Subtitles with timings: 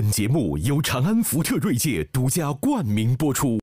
[0.00, 3.58] 本节目由长安福特锐界独家冠名播出。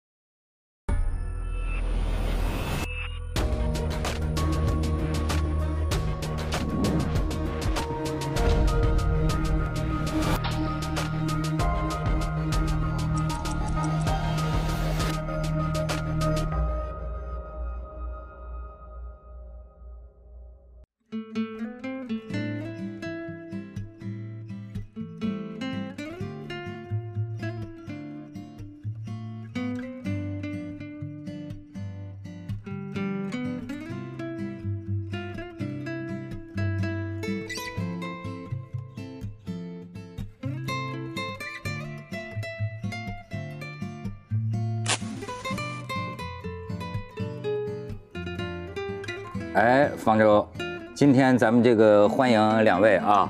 [50.15, 50.47] 方舟，
[50.93, 53.29] 今天咱们这个欢迎两位啊，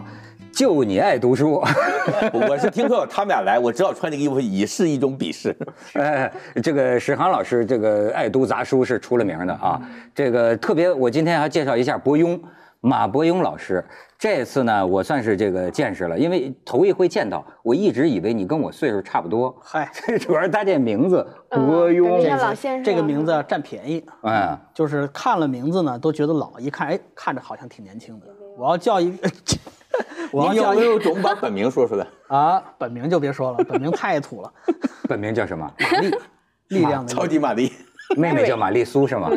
[0.54, 1.54] 就你爱读书。
[2.32, 5.56] 我是听说他们俩来，我知道穿这个衣服也是一种鄙视。
[5.98, 9.82] 哎，这个史航老师这个爱读杂书是出了名的啊。
[10.14, 12.40] 这个特别，我今天还介绍一下伯庸，
[12.86, 13.84] 马伯庸老师。
[14.18, 19.54] 这次呢，我算是这个见识了，因为头一回见到，我一直以为你跟我岁数差不多。
[19.62, 28.28] 嗨， 这主要是他这名字伯庸，先生这个名字占便宜，嗯，就是看了名字呢都觉得老，一看哎看着好像挺年轻的。
[28.58, 29.30] 我要叫一 个，
[30.32, 32.08] 我要有叫有种把本名说出来？
[32.30, 34.54] 啊，本名就别说了，本名太土了，
[35.10, 35.70] 本名叫什么？
[35.80, 36.12] 马力
[36.70, 37.72] 力量的超级马丽。
[38.18, 39.30] 妹妹叫玛丽苏是吗？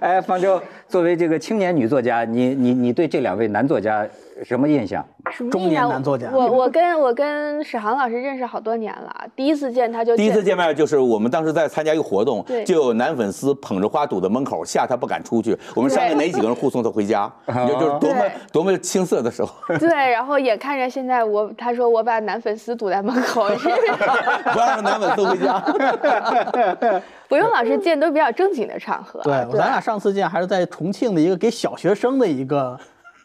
[0.00, 4.06] 哎，方舟，作为这个青年女作家，你你你对这两位男作家
[4.44, 5.04] 什么印象？
[5.50, 15.58] 中年男作家我我跟我跟史航老师认识好多年了，第一次见他就第一次见面就是我们当时在参加一个活动，就有男粉丝捧着花堵在门口，吓他不敢出去。
[15.74, 17.28] 我们上面哪几个人护送他回家？
[17.46, 18.22] 你就就是多么
[18.52, 19.50] 多么青涩的时候，
[19.80, 23.68] 对，然后眼看着现在我他说我把男粉丝堵在门口，是
[24.52, 25.55] 不让男粉丝回家。
[27.28, 29.20] 不用老师见都比较正经的场合。
[29.22, 32.78] 对，我咱俩上次见还是在重庆的一个给小学生的一个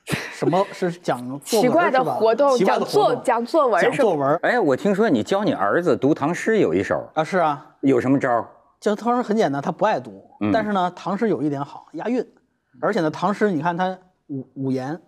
[0.05, 3.81] 什么 是讲作文奇怪的活动，讲作讲作文？
[3.81, 8.47] 讲作文哎，我听说你教你儿子读唐诗有一手，啊，是啊，有什么招
[8.79, 8.95] 教？
[8.95, 10.51] 唐诗很简单，他不爱读，嗯。
[10.51, 12.25] 但是呢，唐诗有一点好，押韵，
[12.81, 13.97] 而且呢，唐诗你看他
[14.27, 14.99] 五五言，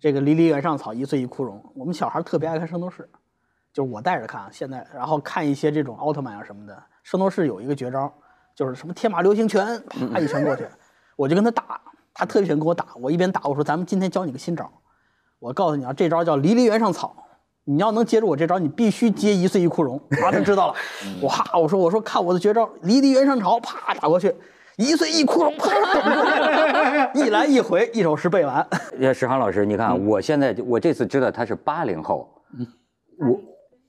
[0.00, 3.02] 这个“离离原上草，一岁一枯荣”，我们小孩特别爱看《圣斗士》，
[3.76, 6.72] 就是我带着看，现在然后看一些这种奥特曼啊什么的，
[7.02, 8.10] 《圣斗士》有一个绝招，
[8.54, 9.66] 就是什么天马流星拳，
[10.10, 10.66] 啪一拳过去，
[11.14, 11.78] 我就跟他打，
[12.14, 14.72] 他特别喜欢跟我打，我一边打我说咱们今天教你个新招，
[15.38, 17.14] 我告诉你啊，这招叫“离离原上草”。
[17.68, 20.00] 你要能接住我这招，你必须接一岁一枯荣。
[20.22, 20.74] 啊，他知道了。
[21.20, 24.34] 哇，我说我说看我的绝招，离离原上草，啪打过去，
[24.78, 28.66] 一岁一枯荣，啪， 一来一回，一首诗背完。
[28.98, 32.42] 呃，史航老师，你看，我现在我这次知道他是八零后，
[33.18, 33.38] 我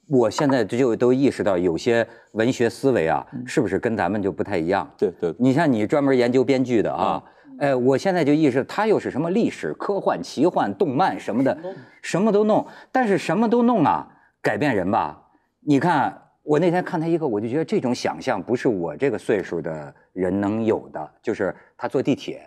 [0.07, 4.90] 我现在就都意识到有些文学思维啊，是不是跟咱们就不太一样？
[4.97, 7.22] 对对，你像你专门研究编剧的啊，
[7.59, 11.57] 哎，我现在就意识到他又是什么历史、科幻、奇幻、动漫什么的，
[12.01, 12.66] 什么都弄。
[12.91, 14.07] 但是什么都弄啊，
[14.41, 15.22] 改变人吧。
[15.59, 21.12] 你看，我那天看他一个，我就觉得这种想象不是我这个岁数的人能有的。
[21.22, 22.41] 就是他坐地铁，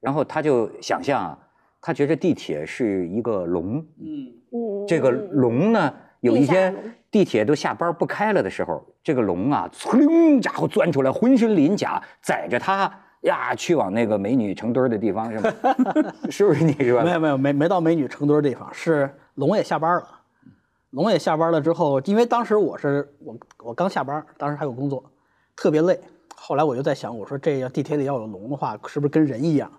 [0.00, 1.38] 然后他就想象啊，
[1.80, 6.74] 他觉得地铁是一个龙，嗯，这个龙呢，有一天
[7.10, 12.92] 地铁都下班不开了的时候，这个龙啊，呲家伙钻出来，浑身鳞甲，载着他
[13.22, 15.52] 呀，去往那个美女成堆儿的地方，是吗？
[16.30, 17.04] 是不是你说的？
[17.04, 20.08] 没有没有没没到美女成堆儿地方，是龙也下班了。
[20.90, 25.04] 龙也下班了之后，因为当时我是我我刚下班，当时还有工作，
[25.54, 26.00] 特别累。
[26.34, 29.70] 后来我就在想，我说这要地铁里要有龙的话，是不是跟人一样，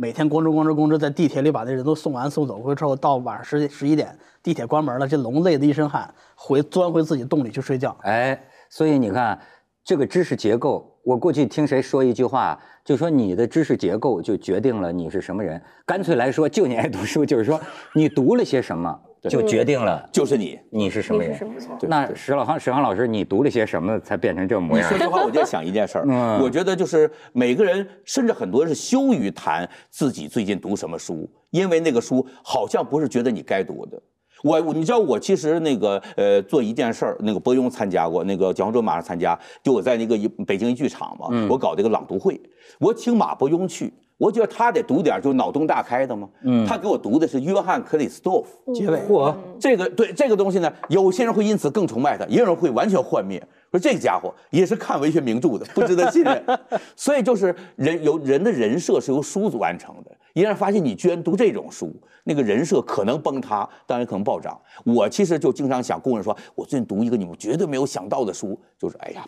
[0.00, 7.96] 每天咣哧咣哧咣哧在地铁里把那人都送完送走回之后，到晚上十十一点，地铁关门了，这龙累得一身汗，回钻回自己洞里去睡觉。
[8.02, 9.36] 哎，所以你看，
[9.82, 15.60] 这个知识结构，我过去听谁说一句话，就说你的知识结构就决定了你是什么人。
[15.84, 17.60] 干脆来说，就你爱读书，就是说
[17.92, 20.58] 你读了些什么，就决定了就是你。
[20.70, 21.38] 你是什么人。
[21.82, 24.88] 那史老航，史航老师，你读了些什么才变成这模样？
[24.88, 24.98] 说？
[24.98, 26.40] 实话，我就在想一件事儿，嗯。
[26.44, 34.00] 我觉得就是每个人，甚至很多人是羞于谈自己最近读什么书，因为那个书好像不是觉得你该读的。
[34.44, 40.16] 我你知道我其实那个呃做一件事儿，那个伯庸参加过，那个蒋方舟马上参加，就我在那个
[40.46, 42.40] 北京一剧场嘛，我搞这个朗读会，
[42.78, 43.92] 我请马伯庸去。
[44.18, 48.98] 我觉得他得读点儿就脑洞大开的嘛，嗯，他给我读的是约翰克里斯多夫，结尾。
[49.08, 56.44] 嚯，这个对这个东西呢，有些人会因此更崇拜他，也有人会完全幻灭，说这个家伙也是看文学名著的， 不值得信任。
[56.96, 61.94] 所以就是人有人的人设是由书完成的，一旦发现你居然读这种书，
[62.24, 64.60] 那个人设可能崩塌，当然可能暴涨。
[64.84, 69.24] 我其实就经常想，工人说，我最近读一个你们绝对没有想到的书，就是哎呀，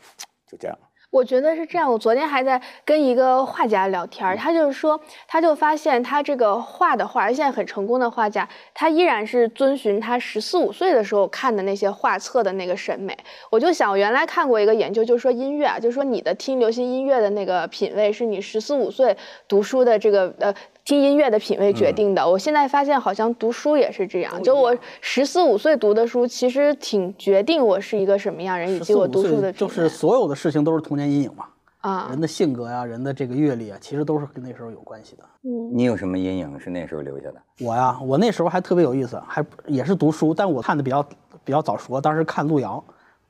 [0.50, 0.76] 就这样。
[1.10, 1.90] 我觉得是这样。
[1.90, 13.16] 我昨天还在跟一个画家聊天，他就是说，他就发现他这个画的画，现在很成功的画家，他依然是遵循他十四五岁的时候看的那些画册的那个审美。
[13.50, 19.16] 我就想，我原来看过一个研究，就是说音乐啊，就是说你的听流行音乐的那个品味，是你十四五岁
[19.48, 20.54] 读书的这个呃。
[20.85, 22.29] 听音乐的品味决定的。
[22.29, 24.43] 我现在发现，好像读书也是这样。
[24.43, 29.53] 就我十四五岁读的书，其实挺决定我是一个什么样人，以及我读书的。
[29.53, 31.44] 就是所有的事情都是童年阴影嘛。
[31.81, 32.09] 啊。
[32.11, 35.23] 人的性格呀，人的这个阅历啊，其实都是跟那时候有关系的。
[35.44, 35.71] 嗯。
[35.73, 37.35] 你有什么阴影是那时候留下的？
[37.61, 41.03] 我呀，我那时候还特别有意思，还也是读书，但我看的比较
[41.44, 42.00] 比较早熟。
[42.00, 42.82] 当时看路遥，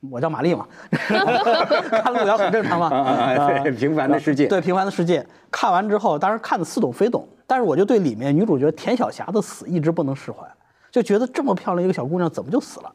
[0.09, 0.65] 我叫玛丽嘛。
[0.89, 2.87] 看路遥很正常嘛。
[2.87, 4.47] 啊，对，平凡的世界。
[4.47, 5.25] 对，平凡的世界。
[5.51, 7.27] 看完之后，当时看的似懂非懂。
[7.51, 10.37] 但是我就对里面女主角田晓霞的死一直不能释怀，
[10.89, 12.89] 就觉得这么漂亮一个小姑娘怎么就死了？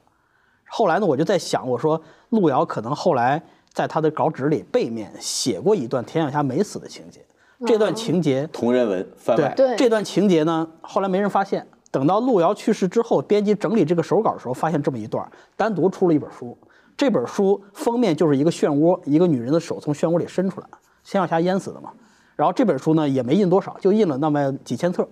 [0.71, 2.01] 后来呢，我就在想，我说
[2.31, 3.43] 路遥可能后来
[3.75, 7.21] 在他的稿纸里背面写过一段田晓霞没死的情节，
[7.67, 9.53] 这段情节同人文番外。
[9.55, 11.67] 对，这段情节呢，后来没人发现。
[11.91, 16.57] 等到路遥去世之后，编辑整理这个手稿的时候，发现这么一段，单独出了一本书。
[16.97, 20.67] 这本书封面就是一个漩涡，一个女人的手从漩涡里伸出来，
[21.05, 21.93] 田晓霞淹死的嘛。
[22.37, 25.09] 然后这本书呢也没印多少，就印了那么几千册，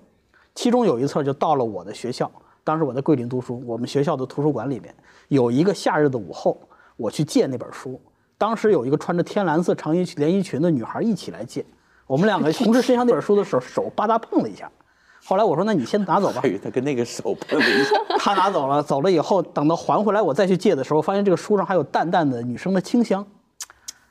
[0.54, 2.30] 其中有一册就到了我的学校。
[2.62, 4.94] 当时我在桂林读书，我们学校的图书馆里面
[5.28, 6.56] 有一个夏日的午后，
[6.96, 8.00] 我去借那本书。
[8.38, 11.64] 当时有一个穿着天蓝色长衣连衣裙的女孩一起来借，
[12.06, 14.70] 我们两个同时伸向那本书的时候，手吧嗒碰了一下。
[15.26, 18.82] 后来我说：“那你先拿走吧。”他跟那个手碰了一下，他拿走了。
[18.82, 23.26] 走了以后，等到还回来我再去借的时候，发现这个书上还有淡淡的女生的清香。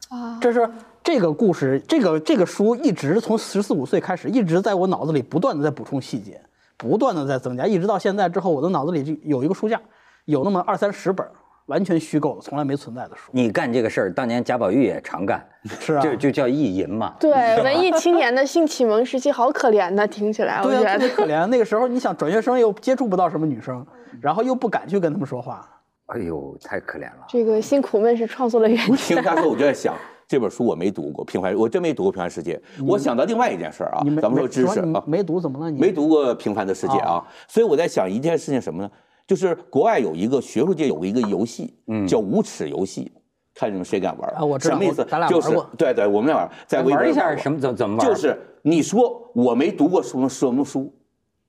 [0.09, 0.67] 啊，这是。
[1.03, 6.39] 这个故事，这个这个书一直从十四五岁开始，一直在我脑子里不断的在补充细节，
[6.77, 9.79] 不断的在增加，一直到现在之后，我的脑子里就有一个书架，
[10.25, 11.27] 有那么二三十本
[11.65, 13.29] 完全虚构的、从来没存在的书。
[13.31, 15.45] 你干这个事儿，当年贾宝玉也常干，
[15.79, 17.13] 是啊，就就叫意淫嘛。
[17.19, 21.45] 对，文艺青年的性启蒙时期好可怜的，听起来我觉得特别可怜。
[21.47, 23.85] 那个时候，你想转学生又接触不到什么女生，
[24.21, 25.69] 然后又不敢去跟他们说话，
[26.05, 27.25] 哎呦，太可怜了。
[27.27, 28.95] 这个辛苦闷是创作的原因。
[28.95, 29.93] 听他说，我就在想。
[30.33, 32.59] 这本书我没读过《平凡》，我真没读过《平凡世界》。
[32.87, 35.69] 我想到另外一件事儿啊，咱们说知识啊，没读怎么了？
[35.69, 37.23] 你没读过《平凡的世界》啊？
[37.47, 38.89] 所以我在想一件事情什么呢？
[39.27, 41.75] 就是国外有一个学术界有一个游戏，
[42.07, 43.11] 叫无耻游戏，
[43.53, 44.43] 看你们谁敢玩啊？
[44.43, 45.05] 我知道，什么意思？
[45.07, 45.69] 咱俩玩过。
[45.77, 48.07] 对对，我们俩玩，在玩一下什么怎怎么玩？
[48.07, 50.91] 就是你说我没读过什么什么书。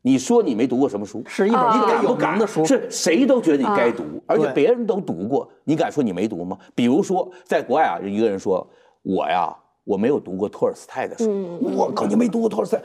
[0.07, 1.23] 你说你没读过什么书？
[1.27, 2.63] 是一本你敢不敢的书？
[2.63, 6.59] 是谁都觉得你该读，而且别人都读过，你敢说你没读吗？
[6.75, 8.67] 比如说，在国外啊，一个人说
[9.01, 9.51] ：“我呀，
[9.83, 12.83] 我没有读过托尔斯泰的书。”我靠，你没读过托尔斯泰？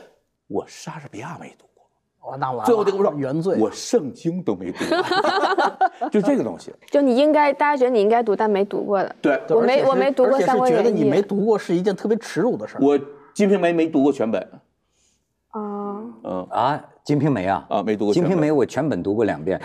[0.48, 2.32] 我莎士比亚没读过。
[2.32, 2.64] 哦，那完了。
[2.64, 6.08] 最后这个不是原罪，我圣经都没读过。
[6.10, 6.74] 就这个东西。
[6.90, 9.14] 就你应该，大家觉得你应该读，但没读过的。
[9.22, 10.80] 对，我没我没读过《三国演义》。
[10.84, 12.80] 觉得你没读过是一件特别耻辱的事儿。
[12.82, 12.98] 我
[13.34, 14.42] 《金瓶梅》没读过全本。
[15.50, 16.02] 啊。
[16.24, 16.78] 嗯啊。
[17.10, 19.60] 《金瓶梅》啊啊，没读过《金瓶梅》，我全本读过两遍。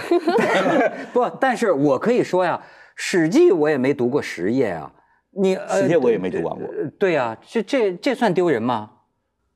[1.12, 2.58] 不，但是我可以说呀，
[2.96, 4.90] 《史记》我也没读过十页啊。
[5.30, 6.66] 你十页我也没读完过。
[6.98, 8.92] 对呀，这这这算丢人吗？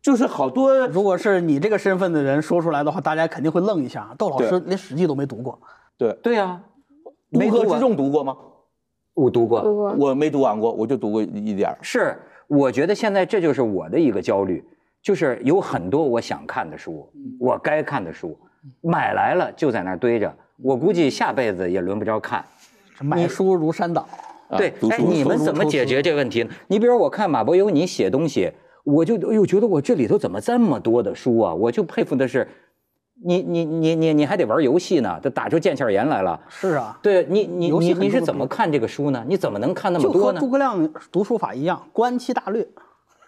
[0.02, 4.14] 就是好多，如果是你这个身份的人说出来的话，大家肯定会愣一下。
[4.18, 5.58] 窦老师连《史记》都没读过。
[5.96, 6.60] 对对呀，
[7.32, 8.36] 乌合之众读过吗？
[9.14, 9.62] 我读过，
[9.98, 12.14] 我没读完过，我就读过一点是，
[12.48, 14.62] 我觉得现在这就是我的一个焦虑。
[15.08, 17.10] 就是有很多我想看的书，
[17.40, 18.38] 我该看的书，
[18.82, 20.30] 买来了就在那儿堆着。
[20.62, 22.44] 我估计下辈子也轮不着看。
[23.00, 24.06] 买书如山倒。
[24.58, 26.50] 对，哎，你们怎么解决这个问题呢？
[26.66, 28.52] 你比如我看马伯庸你写东西，
[28.84, 31.54] 我就哎呦觉得我这里头怎么这么多的书啊？
[31.54, 32.46] 我就佩服的是，
[33.24, 36.38] 你你你你你还得玩游戏呢，都打出腱鞘炎来了。
[36.50, 36.98] 是啊。
[37.02, 39.24] 对你你你你是怎么看这个书呢？
[39.26, 40.18] 你怎么能看那么多呢？
[40.18, 42.68] 就和诸葛亮读书法一样，观其大略。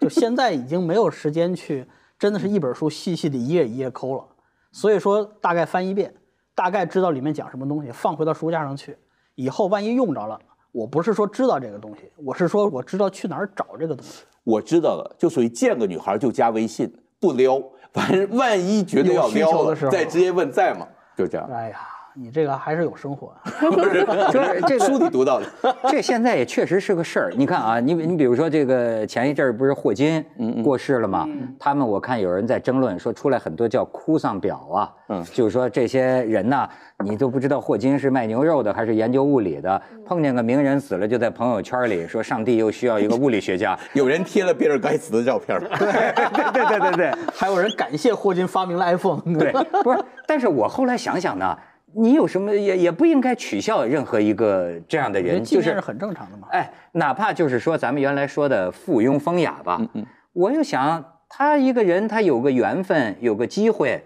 [0.01, 1.87] 就现在已经没有时间去，
[2.19, 4.25] 真的是一本书细细的一页一页抠了。
[4.73, 6.13] 所以说，大概翻一遍，
[6.55, 8.97] 大概知道里面讲什么东西，放回到书架上去。
[9.35, 10.39] 以后万一用着了，
[10.73, 14.25] 我不是说知道这个东西，我是说我知道去哪儿找这个东西。
[14.43, 16.91] 我知道了，就属于见个女孩就加微信，
[17.21, 17.63] 不撩。
[17.93, 20.87] 反正万一觉得要撩的时候，再直接问在吗？
[21.17, 21.47] 就这样。
[21.53, 21.79] 哎呀，
[22.23, 23.33] 你这个还是有生活。
[24.31, 25.47] 就是这个书里读到的。
[25.89, 27.33] 这现在也确实是个事儿。
[27.35, 30.23] 你看啊，你你比如说这个前一阵儿不是霍金
[30.63, 31.27] 过世了吗？
[31.59, 43.79] 他们我看有人在争论说出来很多叫哭丧表啊，嗯就是说这些人呐，你都不知道霍金是卖牛肉的还是研究物理的，碰见个名人死了就在朋友圈里说上帝又需要一个物理学家。
[43.95, 47.13] 有人贴了比尔盖茨的照片儿，对对对对对。
[47.33, 49.21] 还有人感谢霍金发明了 iPhone。
[49.39, 51.57] 对，不是，但是我后来想想呢，
[51.97, 56.49] 你有什么也也不应该取笑任何一个这样的人，就是很正常的嘛。
[56.51, 64.05] 哎，哪怕就是说咱们原来说的附庸风雅吧，嗯我又想他一个人他有个缘分，有个机会，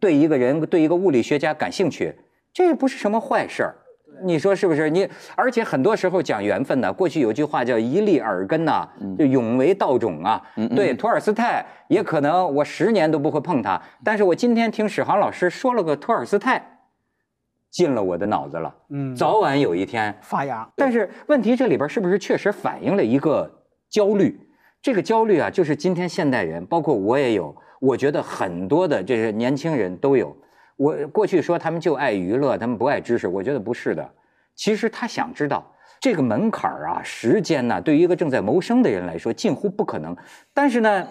[0.00, 2.14] 对一个人对一个物理学家感兴趣，
[2.52, 3.76] 这也不是什么坏事儿。
[4.24, 4.88] 你说是不是？
[4.88, 10.42] 你而且很多时候讲缘分呢，过去有句话叫“一粒耳根”呐，就永为道种啊。
[10.74, 16.75] 对，托尔斯泰也可能我十年都不会碰他，但是我今天听史航老师说了个托尔斯泰，
[17.76, 18.74] 进了我的脑子了。
[18.88, 24.40] 嗯早晚有一天发芽，但是问题这里边是不是确实反映了一个焦虑？
[24.80, 30.34] 这个焦虑啊，就是今天现代人，包括我也有，我觉得很多的这些年轻人都有。
[30.78, 34.10] 我过去说他们就爱娱乐，他们不爱知识，我觉得不是的。
[34.54, 40.16] 其实他想知道这个门槛儿啊，时间呐、对于一个正在谋生的人来说近乎不可能。
[40.54, 41.06] 但是呢，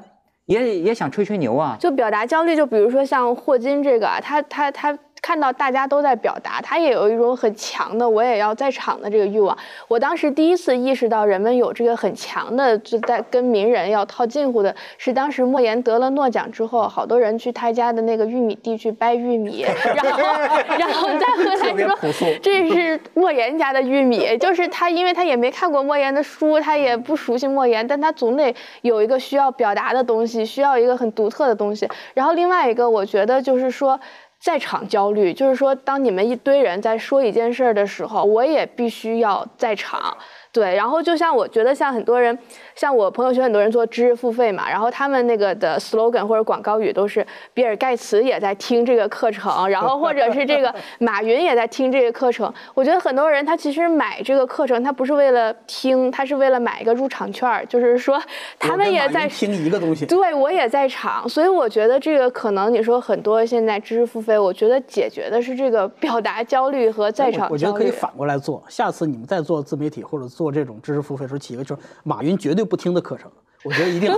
[0.45, 1.77] 也也想吹吹牛啊。
[1.79, 9.57] 就表达焦虑，就比如说像霍金这个啊，他他他看到大家都在表达，他也有一种很强的我也要在场的这个欲望。
[9.87, 20.21] 我当时第一次意识到人们有这个很强的就在跟名人要套近乎的，是当时莫言得了诺奖之后，好多人去他家的那个玉米地去掰玉米，然后
[20.77, 28.53] 然后再回特别来说这是莫言家的玉米，就是他，因为他也没看过莫言的书，他也不熟悉莫言，但他总得
[28.83, 31.89] 有一个需要表达的东西，需要一个很独特的东西。
[32.13, 33.99] 然后另外一个，我觉得就是说。
[34.45, 40.15] 在场焦虑，就是说，当你们一堆人在说一件事儿的时候，我也必须要在场。
[40.51, 42.37] 对，然后就像我觉得，像很多人，
[42.75, 52.53] 像我朋友圈很多人做知识付费嘛，然后他们那个的 slogan 或者广告语都是比尔盖茨也在听这个课程，然后或者是这个 马云也在听这个课程。
[52.73, 58.21] 我觉得很多人他其实买这个课程，他不是为了听，他是为了买一个入场券，就是说
[58.59, 60.05] 他们也在听一个东西。
[60.05, 67.49] 对，我也在场，所以我觉得这个可能你说很多现在知识付费，我觉得解决的是这个表达焦虑和在场焦虑。
[67.49, 68.61] 我我觉得可以反过来做。
[68.67, 73.31] 下次你们再做自媒体或者做这种知识付费的时候，起一个就是马云绝对不听的课程，
[73.63, 74.11] 我觉得一定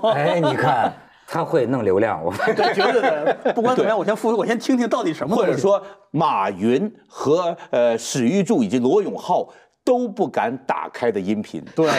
[0.00, 0.08] 好。
[0.10, 0.92] 哎，你看
[1.26, 3.52] 他会弄流量，我 发现对，绝对的。
[3.54, 5.36] 不管怎么样，我先付费，我先听听到底什么。
[5.36, 9.48] 或者说马云和呃史玉柱以及罗永浩
[9.84, 11.62] 都不敢打开的音频。
[11.76, 11.88] 对，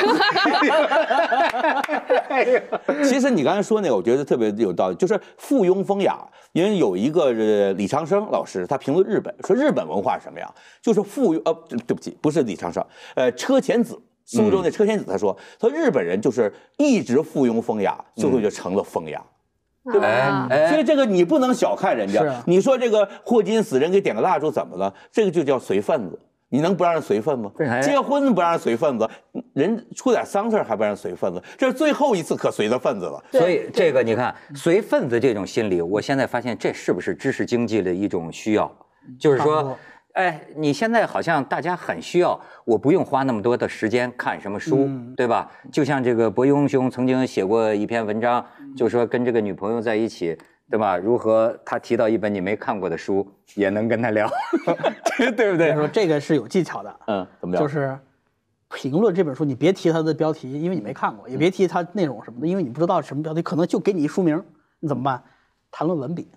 [3.03, 6.17] 其实你刚才说那个，我觉得特别有道理，就是附庸风雅。
[6.51, 10.51] 因为有一个呃李长生老师，他评论日本说日本文化是什么呀？
[10.81, 13.95] 就是附庸呃，对对不起，不是李长生，呃，车前子。
[14.31, 19.19] 苏州那车仙子他说，他说日本人就是一直附庸风雅，最后就成了风雅。
[19.91, 22.23] 对哎哎所以这个你不能小看人家。
[22.23, 24.93] 啊你说这个霍金死人给点个蜡烛怎么了？
[25.11, 26.19] 这个就叫随份子。
[26.51, 27.51] 你能不让人随份吗？
[27.57, 29.09] 哎结婚不让人随份子，
[29.53, 33.23] 人出点丧事儿还不让人随份子，这是最后一次可随的份子了。
[33.31, 38.71] 所以这个你看随份子这种心理，我现在发现这是不是知识经济的一种需要？
[39.19, 39.75] 就是说
[40.13, 45.49] 哎，你现在好像大家很需要，我不用花那么多的时间看什么书，对吧？
[45.71, 50.37] 就像这个伯庸兄曾经写过一篇文章，就说跟这个女朋友在一起。
[50.71, 50.95] 对吧？
[50.95, 54.29] 如何他提到一本你没看过的书，也能跟他聊，
[55.17, 55.73] 对不对？
[55.73, 57.61] 说这个是有技巧的，嗯，怎么聊？
[57.63, 57.97] 就是
[58.75, 64.39] 评论这本书，你别提它的标题，因为你没看过；也别提它内容什么的，因为你不知道什么标题，可能就给你一书名，
[64.79, 65.23] 你怎么办？
[65.71, 66.29] 谈论文笔，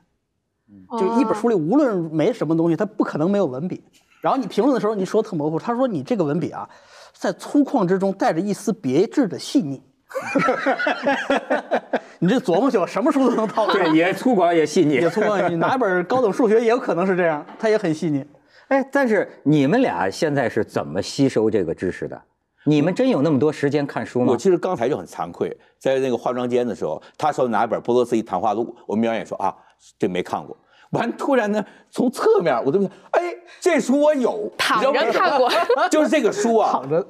[0.99, 3.83] 就一本书里无论没什么东西，它不可能没有文笔。
[4.21, 6.69] 然后你评论的时候，你说特模糊，他说你这个文笔啊，
[7.13, 9.83] 在粗犷之中带着一丝别致的细腻。
[12.21, 13.73] 你这琢磨去吧，什么书都能套路。
[13.73, 18.25] 对，也粗犷也细腻，也粗犷，你拿一本高等数学也有可能是这样，它也很细腻。
[18.69, 22.21] 哎，但是你们俩现在是怎么吸收这个知识的？
[22.65, 24.37] 你们真有那么多时间看书吗我？
[24.37, 29.53] 其实刚才就很惭愧，在那个化妆间的时候，他手里拿一本波罗斯一谈话录，我瞄一眼说啊，
[29.99, 30.57] 这没看过。
[30.93, 35.51] 完，突然呢，从侧面我都想，哎，这书我有，躺着看过，
[35.91, 37.07] 就是这个书啊，躺着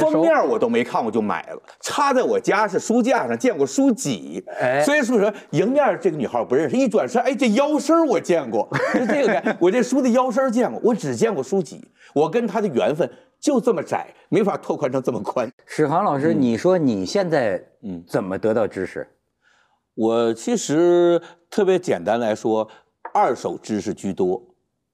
[0.00, 4.44] 封面我都没看过就买了，插在我家是书架上，见过书脊。
[4.60, 4.82] 哎。
[4.82, 11.82] 所以说说迎面这个女孩我不认识，一转身，哎，这腰身我见过，就这个感， 我这书的腰身见过，我只见过书脊，
[12.14, 15.50] 我跟她的缘分就这么窄，没法拓宽成这么宽。
[15.64, 18.02] 史航老师，你说你现在嗯。
[18.08, 19.06] 怎么得到知识？
[19.94, 21.20] 我其实
[21.50, 22.68] 特别简单来说，
[23.18, 24.40] 二手知识居多。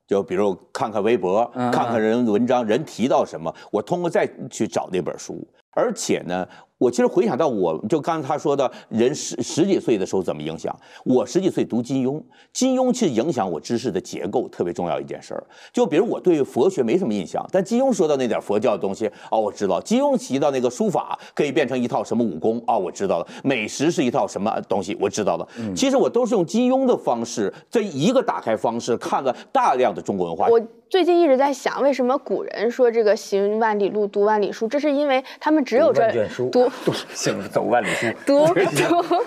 [0.06, 5.46] 就比如看看微博，嗯看看人文章，人提到什么，我通过再去找那本书。
[5.70, 6.46] 而且呢，
[6.84, 10.74] 我其实回想到我，就刚才他说的人十十几岁的时候怎么影响，
[11.04, 12.20] 我十几岁读金庸，
[12.52, 15.42] 金庸其实影响我知识的结构特别重要一件事儿。
[15.72, 19.80] 就比如我对佛学没什么印象，但金庸说到那点佛教的东西，哦，我知道。
[19.80, 23.26] 金庸提到那个书法可以变成一套什么武功，哦，我知道了。
[23.42, 25.48] 美食是一套什么东西，我知道了。
[25.74, 30.48] 其实我都是用金庸的方式，这一个打开方式，看了大量的中国文化。
[30.48, 30.60] 我
[30.90, 34.68] 最近一直在想，为什么古人说这个行万里路，读万里书？
[34.68, 36.68] 这是因为他们只有这卷书读
[37.14, 39.24] 行走万里书，读读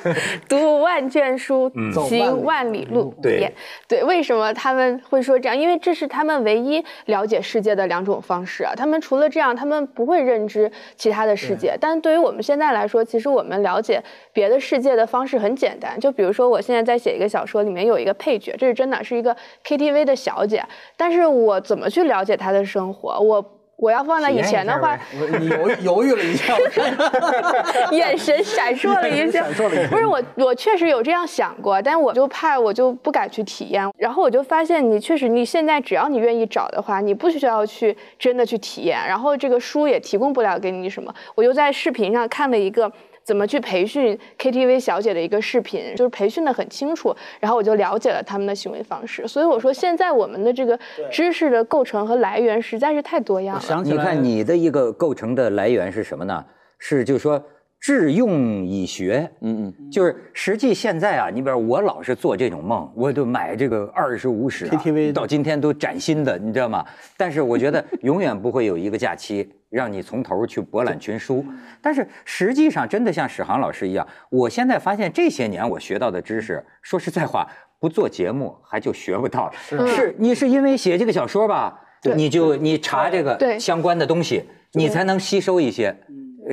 [0.47, 1.71] 读万卷书，
[2.07, 3.13] 行万里路。
[3.21, 3.51] 对
[3.87, 5.57] 对，为什么他们会说这样？
[5.57, 8.73] 因为这是他们唯一了解世界的两种方式啊。
[8.75, 11.77] 他们除了这样，他们不会认知其他的世界。
[11.79, 15.99] 但对于我们现在来说，其实我们了解别的世界的方式很简单。
[15.99, 19.35] 就比如说，我现在在写一个小说，里面有一个配角，这是真的是一个
[19.65, 20.63] KTV 的小姐，
[20.95, 23.19] 但是我怎么去了解她的生活？
[23.19, 26.55] 我我要放在以前的话，我你犹豫犹豫了一下，
[27.91, 33.87] 眼神闪烁了一下，闪烁了一下不是我，我确实有这样想过，但我就怕，我就不敢去体验。
[33.97, 38.97] 然后我就发现，你确实，你现在只要你愿意找的话，你不需要去真的去体验。
[39.07, 41.13] 然后这个书也提供不了给你什么。
[41.35, 42.91] 我就在视频上看了一个。
[43.27, 49.27] 怎么去培训 KTV 小姐的一个视频，就是培训的很清楚，然后我就了解了他们的行为方式。
[49.27, 50.79] 所以我说，现在我们的这个
[51.11, 53.61] 知识的构成和来源实在是太多样了。
[53.61, 56.45] 想，你看你的一个构成的来源是什么呢？
[56.79, 57.43] 是就是说
[57.81, 66.85] 致用以学，嗯嗯，就是实际现在啊，你比如我老是做这种梦，我就买这个二十五史、啊、KTV 到今天都崭新的，你知道吗？
[67.17, 71.45] 但是我觉得永远不会有一个假期让你从头去博览群书。
[71.81, 77.47] 但是实际上真的像史航老师一样，我现在发现这些年我学到的知识，说实在话，
[77.79, 79.51] 不做节目还就学不到。
[79.53, 81.81] 是你是因为写这个小说吧？
[82.15, 84.43] 你就你查这个对相关的东西，
[84.73, 85.93] 你才能吸收一些，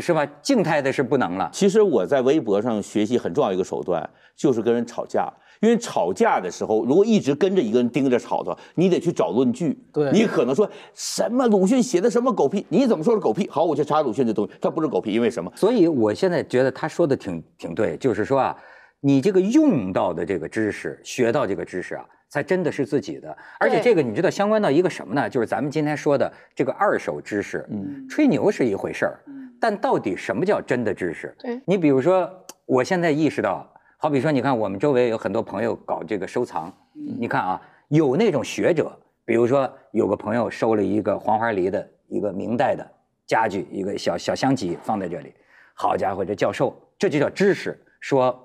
[0.01, 0.27] 是吧？
[0.43, 1.49] 静态的是不能了。
[1.53, 5.33] 其实我在微博上学习很重要一个手段，就是跟人吵架。
[5.65, 9.79] 因为吵架的时候，如果一直跟着一个人盯着吵的话，你得去找论据。
[9.91, 13.49] 对你可能说什么鲁迅写的什么狗屁，你怎么说是狗屁？
[13.49, 15.51] 好，我去查鲁迅这东西，他不是狗屁，因为什么？
[15.57, 18.55] 所以我现在觉得他说的挺挺对，就是说啊，
[19.01, 23.35] 你这个用到的这个知识，学到这个知识啊，才真的是自己的。
[23.59, 25.31] 而且这个你知道相关到一个什么呢？
[25.31, 29.19] 就是咱们今天说的这个二手知识，嗯，吹牛是一回事儿，
[29.59, 31.35] 但到底什么叫真的知识？
[31.39, 32.31] 对你比如说，
[32.67, 33.67] 我现在意识到，
[34.05, 42.87] 好比说，你看我们周围有很多朋友搞这个收藏，你看啊，有那种学者，比如说有个朋友收了一个黄花梨的一个明代的
[43.27, 45.33] 家具，一个小小香几放在这里，
[45.73, 47.83] 好家伙，这教授这就叫知识。
[47.99, 48.39] 说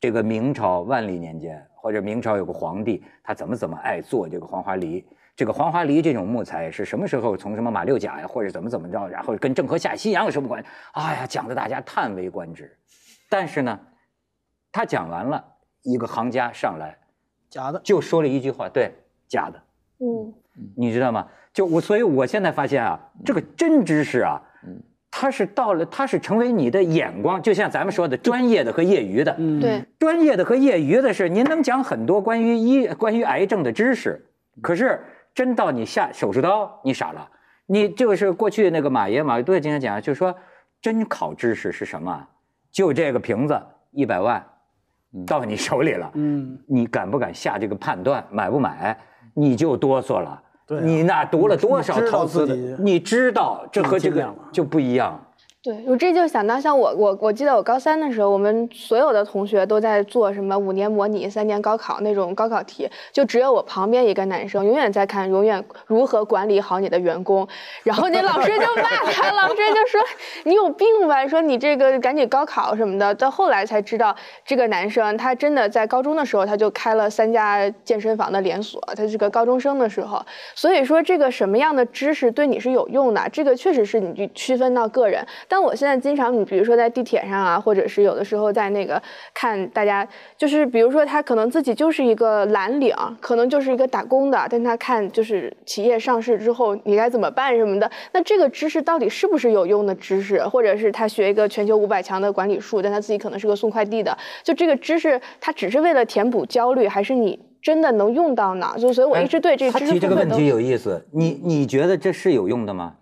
[0.00, 5.06] 这个明朝万历年间，或者明朝有个皇帝，他怎么怎么爱做这个黄花梨。
[5.36, 10.68] 这个黄花梨这种木材是什么时候从什么马六甲呀，或者怎么怎么着，然后跟郑和下西洋有什么关系？
[10.94, 12.76] 哎呀，讲的大家叹为观止。
[13.28, 13.78] 但是呢，
[14.70, 15.44] 他讲完了，
[15.82, 16.98] 一个行家上来
[17.48, 18.92] 假的，就说了一句话，对，
[19.26, 19.62] 假的。
[20.00, 20.32] 嗯，
[20.76, 21.26] 你知道吗？
[21.52, 24.40] 就我，所以我现在发现啊，这个真知识啊，
[25.10, 29.34] 它是到了，它是成为你的眼光，就像咱们说的专业的和业余的。
[29.38, 34.24] 嗯，对，专业的和业余的是，您能讲很多关于医、关于癌症的知识，
[34.60, 35.02] 可是
[35.34, 37.28] 真到你下手术刀，你傻了。
[37.66, 40.34] 你就是过去那个马爷马未都也经常讲，就是说
[40.80, 42.28] 真考知识是什么啊？
[42.70, 44.46] 就这个瓶子一百万
[45.26, 48.96] 到你手里了，嗯，你敢不敢下这个判断，买不买，
[49.34, 50.42] 你就哆嗦了。
[50.66, 50.82] 对啊。
[50.84, 55.20] 你那读了多少投资的你知道这和这个就不一样。
[55.60, 67.46] 对，我这就想到，像我我我记得我高三的时候，我们所有的同学都在做什么五年模拟、三年高考那种高考题，就只有我旁边一个男生永远在看，永远如何管理好你的员工。
[67.82, 70.00] 然后那老师就骂他，老师就说
[70.44, 73.12] 你有病吧，说你这个赶紧高考什么的。
[73.16, 74.14] 到后来才知道，
[74.46, 80.24] 这个男生他真的在高中的时候他就开了三家健身房的连锁，他是个高中生的时候。
[80.54, 85.26] 所以说，这个什么样的知识对你是有用的，这个确实是你去区分到个人。
[85.48, 90.06] 但我现在经常，你比如说在地铁上啊，或者是有的时候在那个看大家，
[90.36, 108.74] 就是比如说他可能自己就是一个蓝领，可能就是一个打工的，但他看就是企业上市之后你该怎么办什么的，那这个知识到底是不是有用的知识，或者是他学一个全球五百强的管理术，但他自己可能是个送快递的，就这个知识他只是为了填补焦虑，还是你真的能用到呢？
[108.78, 112.94] 就所以我一直对这个他提这个问题有意思，你你觉得这是有用的吗？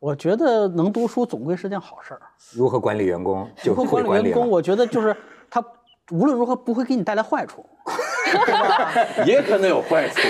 [0.00, 2.20] 我觉得能读书总归是件好事儿。
[2.52, 5.14] 如何管理员工 如何管理了管理员工，我觉得就是
[5.50, 5.62] 他
[6.10, 7.64] 无论如何不会给你带来坏处。
[9.26, 10.20] 也可能有坏处。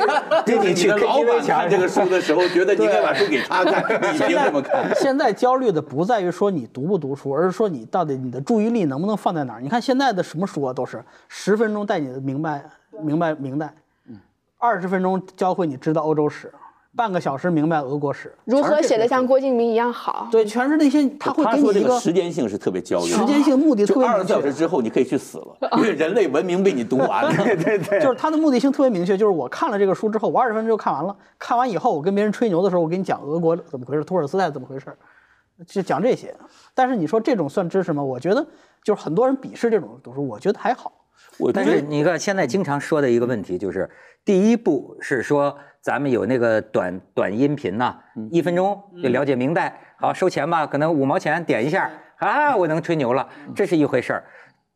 [0.46, 4.92] 跟你去的老板看这个书的时候，觉得你应该把书给他看，你凭什么看？
[4.96, 9.60] 现在焦虑的不在于说你读不读书，而是说你到底你的注意力能不能放在哪儿。
[9.60, 12.64] 你看现在的什么书啊，都是十分钟带你明白
[13.02, 13.72] 明白明代，
[14.58, 16.50] 二十分钟教会你知道欧洲史，
[16.96, 20.28] 半个小时明白俄国史，如何写的像郭敬明一样好？
[20.30, 24.52] 对，全是那些他会给你一个时间性是特别焦时间性目的特别明确二十四小时。
[24.52, 27.32] 之后你可以去死了，因为人类文明被你读完了。
[27.44, 31.16] 对对对，就是他的目的性特别明确，就是我看了这个书之后，我二十分钟就看完了。
[31.38, 34.92] 看完以后，我跟别人吹牛的时候，我给你讲俄国怎么回事，托尔斯泰怎么回事，
[35.66, 36.34] 就讲这些。
[36.74, 38.02] 但是你说这种算知识吗？
[38.02, 38.44] 我觉得
[38.82, 40.92] 就是很多人鄙视这种读书，我觉得还好。
[41.38, 43.88] 我但是你看，现在经常说的一个问题就是，
[44.24, 47.96] 第一步是说咱们有那个短短音频呐、
[48.30, 54.24] 一分钟就了解明代，好收钱吧，可能五毛钱点一下啊，我能吹牛了，这是一回事儿。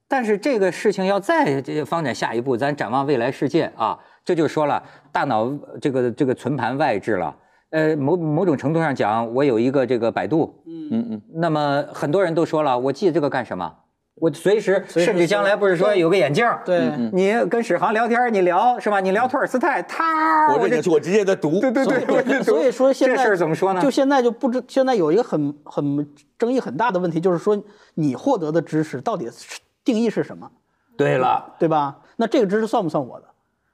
[0.08, 7.36] 但是这个事情要再这发展下一步，咱展望未来世界啊，这就说了，大脑这个这个存盘外置了。
[7.70, 11.08] 呃，某某种程度上讲，我有一个这个百度，嗯。
[11.10, 13.74] 嗯，那么很多人都说了，我记这个干什么？
[14.16, 19.00] 我随时，甚至将来不是说有个眼镜儿，对，你跟史航聊天，你聊是吧？
[19.00, 21.60] 你聊托尔斯泰，他我这我直接在读。
[21.60, 23.82] 对对对，所以说现在这事儿怎么说呢？
[23.82, 27.60] 就现在就不知，现在有一个很很争议很大的问题，就是说
[27.94, 30.50] 你获得的知识到底是定义是什么，
[30.96, 31.98] 对了，对吧？
[32.16, 33.26] 那这个知识算不算我的？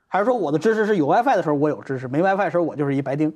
[0.08, 3.32] 还是说我的知识是有 WiFi 的时候我有知识，没 WiFi 的时候我就是一白丁？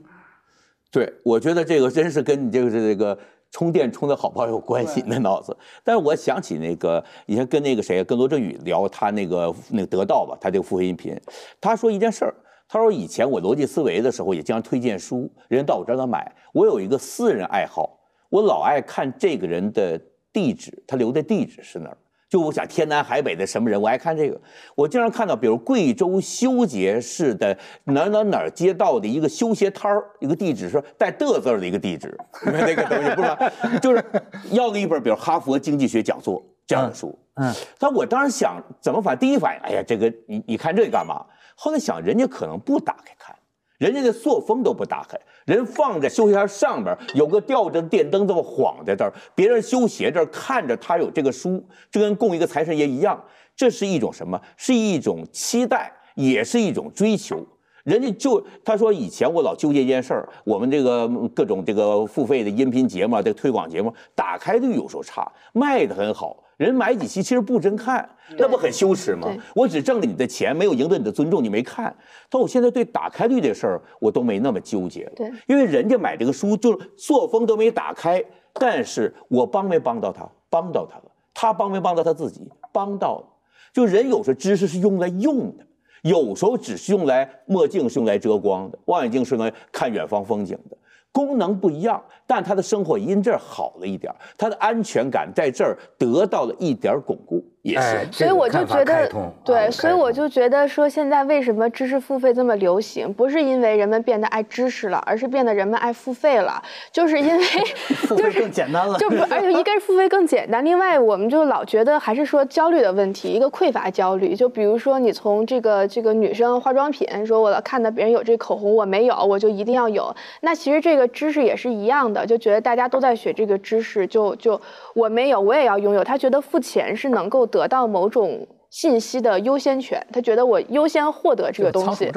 [0.91, 3.19] 对，我觉得这个真是跟你这个是这个
[3.55, 5.57] 充电充的好不好有关系，你的脑子。
[5.85, 11.17] 但是我想起那个以前跟那个谁，跟罗振宇聊他那个那个得到吧，他这个付费音频，
[11.61, 12.35] 他说一件事儿，
[12.67, 17.97] 他说以前我逻辑思维的时候也经常推荐书，人家到我这儿来买，我有一个私人爱好，
[18.29, 19.97] 我老爱看这个人的
[20.33, 21.97] 地址，他留的地址是哪儿。
[22.35, 24.41] 就我想天南海北的什么人，我爱看这个。
[24.75, 32.13] 我经常看到，比如贵州修杰市的哪儿哪儿哪儿街道的一个修鞋摊儿，一个地址是带的字儿的一个地址，
[32.47, 33.53] 那个东西不是吧？
[33.81, 34.05] 就是
[34.51, 37.17] 要了一本，比如哈佛经济学讲座这样的书。
[37.37, 41.25] 嗯嗯但我当时想怎么反，第一反应，哎呀，这个你你看这干嘛？
[41.55, 43.33] 后来想，人家可能不打开看。
[43.79, 53.23] 人家的作风都不打开，人放在休息台上边有个吊着的电灯这么晃在这儿，别人修鞋这儿看着他有这个书，就跟供一个财神爷一样，
[53.55, 54.41] 这是一种什么？
[54.57, 57.47] 是一种期待，也是一种追求。
[57.85, 69.29] 人家就他说以前我老纠结一件事儿，我们这个嗯各种这个付费的音频节目啊，这个推广节目打开率有时候差，卖的很好，人买几期其实不真看，那不很羞耻吗？
[69.55, 71.95] 我只挣了你的钱，没有赢得你的尊重，你没看。
[72.31, 80.27] 但我现在对打开率这事儿我都没那么纠结了，对因为人家买这个书就是作风都没打开，但是我帮没帮到他？
[80.49, 82.51] 帮到他了，他帮没帮到他自己？
[82.73, 83.27] 帮到了。
[83.75, 85.67] 就人有时候知识是用来用的。
[86.05, 90.77] 有时候只是用来墨镜是用来遮光的，望远镜是用来看远方风景的，
[91.11, 97.81] 功能不一样，但他的生活因这儿好了一点儿，他的安全感在这儿得到了一点巩固，也是。
[97.81, 99.09] 哎所以我就觉得，
[99.45, 107.45] 对，所以我就就觉得说，现在为什么知识付费这么流行，不是因为人们变得爱知识了，而是变得人们爱付费了，就是因为
[108.09, 108.99] 付费就是更简单了。
[108.99, 114.35] 就不，而且一个是付费更简单，另外我们就老觉得还是说焦虑的问题，一个匮乏焦虑。
[114.35, 120.15] 就比如说你从这个这个女生化妆品，说我看到别人有这口红，我没有，我就一定要有。
[120.41, 124.61] 那其实这个知识也是一样的，就觉得大家都在学这个知识，就就
[124.95, 126.05] 我没有，我也要拥有。
[126.05, 128.47] 他觉得付钱是能够得到某种。
[128.71, 132.11] 信息的优先权，他觉得我优先获得这个东西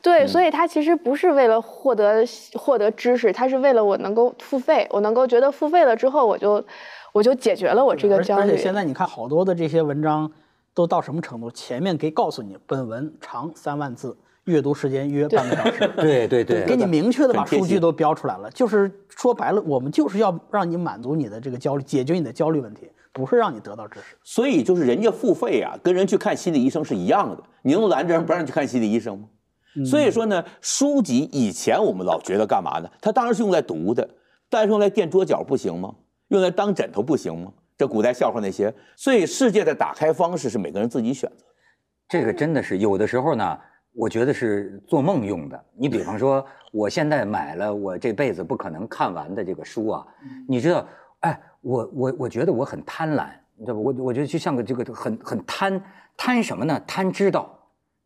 [0.00, 6.64] 对，所以他其实不是为了获得获得知识，他是为了我能够付费，我能够觉得付费了之后，我就
[7.12, 8.56] 我就解决了我这个焦虑而而且。
[8.56, 10.30] 现在你看好多的这些文章
[10.72, 11.50] 都到什么程度？
[11.50, 15.88] 前面给告诉你本文长三万字，阅读时间约半个小时。
[15.96, 24.16] 对对对，给你明确的把数据都标出来了，就是说白了，我们就是要让你满足你的这个焦虑，解决你的焦虑问题，不是让你得到知识。
[24.22, 27.42] 所以就是人家付费啊，跟人去看心理医生是一样的。
[27.62, 29.28] 你能拦着人不让你去看心理医生吗？
[29.84, 32.88] 所以说呢，书籍以前我们老觉得干嘛呢？
[33.00, 34.08] 它当然是用来读的，
[34.48, 35.92] 但是用来垫桌角不行吗？
[36.28, 37.52] 用来当枕头不行吗？
[37.76, 41.44] 这古代笑话那些，所以世界的打开方式是每个人自己选择。
[42.08, 43.58] 这个真的是有的时候呢，
[43.94, 45.64] 我觉得是做梦用的。
[45.76, 50.06] 你比方说，我现在买了我这辈子不可能看完的这个书啊，
[50.48, 50.86] 你知道，
[51.20, 53.80] 哎，我我我觉得我很贪婪，你知道吧？
[53.80, 55.82] 我我觉得就像个这个很很贪
[56.16, 56.80] 贪什么呢？
[56.86, 57.58] 贪知道，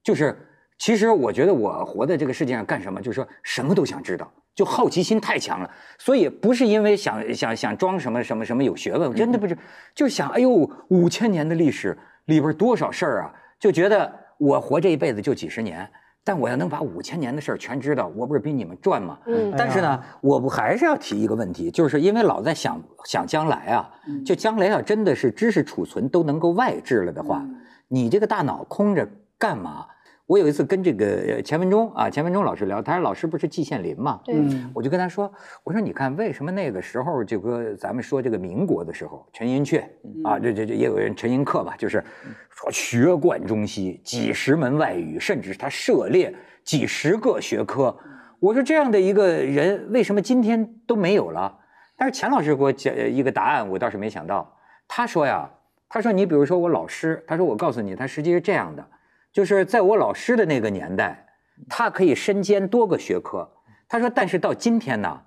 [0.03, 0.37] 就是
[0.79, 4.31] 其实我觉得我活在这个世界上干什么，就是说什么都想知道。
[4.55, 5.71] 就好奇心太强了，
[6.01, 9.57] 所以不是因为想想想装什么什么什么有学问，真的不是，
[9.95, 15.89] 就想哎呦五千年的历史里边多少事儿啊，就觉得我活这一辈子就几十年，
[16.25, 19.19] 但我要能把五千年的事儿全知道，我不是比你们赚吗？
[19.27, 23.91] 嗯但是呢，我不还是要提一个问题，就是因为老在想想将来啊，
[24.25, 27.45] 就将来要真的是知识储存都能够外置了的话，
[27.89, 29.87] 你这个大脑空着干嘛？
[30.29, 34.21] 我有一次跟这个呃钱文忠啊，钱文忠老师聊，他说老师不是季羡林嘛？
[34.29, 35.33] 嗯我就跟他说，
[35.65, 39.83] 我说你看为什么那个时候这个咱们说这个民国的时候，陈寅恪
[40.23, 42.05] 啊，这这这也有人陈寅恪吧，就是
[42.51, 47.97] 说学贯中西，几十门外语，甚至是他涉猎几十个学科。
[48.39, 51.59] 我说这样的一个人，为什么今天都没有了？
[51.97, 54.55] 但是钱老师给我讲一个答案，我倒是没想到。
[54.87, 55.51] 他说呀，
[55.89, 58.87] 他说你比如说我老师，他说我告诉你，他实际是这样的，
[59.33, 61.27] 就是在我老师的那个年代，
[61.69, 63.51] 他可以身兼多个学科。
[63.89, 65.23] 他说，但是到今天呢，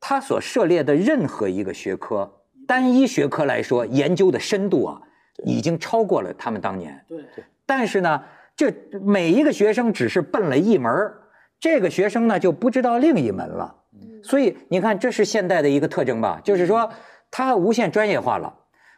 [0.00, 5.00] 他所涉猎的任何一个学科，单一学科来说，研究的深度啊，
[5.44, 7.04] 已经超过了他们当年。
[7.08, 7.24] 对，
[7.64, 8.22] 但是呢，
[8.54, 11.22] 这每一个学生只是奔了一门儿
[11.58, 13.74] 这个学生呢就不知道另一门了。
[14.22, 16.90] 所以你看，这是现代的一个特征吧，就是说
[17.30, 18.54] 它无限专业化了。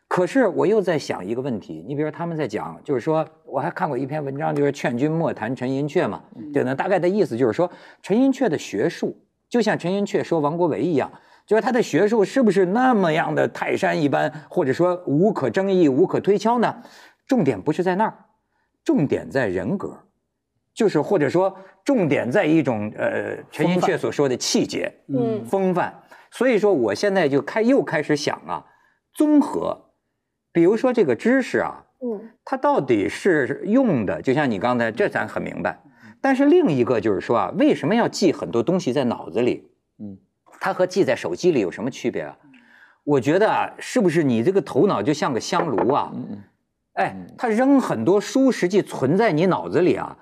[0.09, 7.71] 可是我又在想一个问题，你比如他们在讲，就是说我还看过一篇文章，就是劝君莫谈陈寅恪嘛，对呢，大概的意思就是说，
[8.03, 9.17] 陈寅恪的学术
[9.49, 11.11] 就像陈寅恪说王国维一样，
[11.45, 16.83] 就是他的学术是不是那么样的泰山一般，或者说无可争议、无可推敲呢？
[17.27, 18.15] 重点不是在那儿，
[18.85, 19.99] 重点在人格，
[20.73, 26.03] 就是或者说重点在一种呃陈寅恪所说的气节，嗯风范。
[26.31, 28.65] 所以说，我现在就开又开始想啊，
[29.15, 29.86] 综合，
[30.57, 35.79] 比如说这个知识啊，嗯它到底是用的，就像你刚才这咱很明白，
[36.19, 39.69] 但是另一个就是说啊，为什么要记很多东西在脑子里？
[39.99, 40.17] 嗯，
[40.59, 42.35] 它和记在手机里有什么区别啊？
[43.05, 46.11] 我觉得啊，是不是你这个头脑就像个香炉啊？
[46.15, 46.43] 嗯
[46.95, 50.17] 哎，它扔很多书，实际存在你脑子里啊，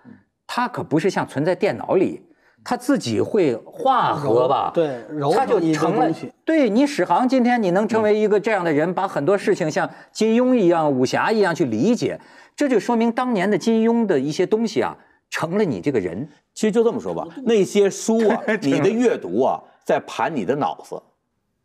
[0.49, 2.21] 它可不是像存在电脑里，
[2.65, 4.71] 它自己会化合吧？
[4.75, 6.11] 对，揉它就成了。。
[6.45, 12.19] 对你史航，今天你能成为一个这样的人，把很多事情像金庸一样、武侠一样去理解，
[12.57, 14.97] 这就说明当年的金庸的一些东西啊，
[15.29, 16.29] 成了你这个人。
[16.55, 21.03] 其实就这么说吧， 那些书啊， 你的阅读啊，在盘你的脑子，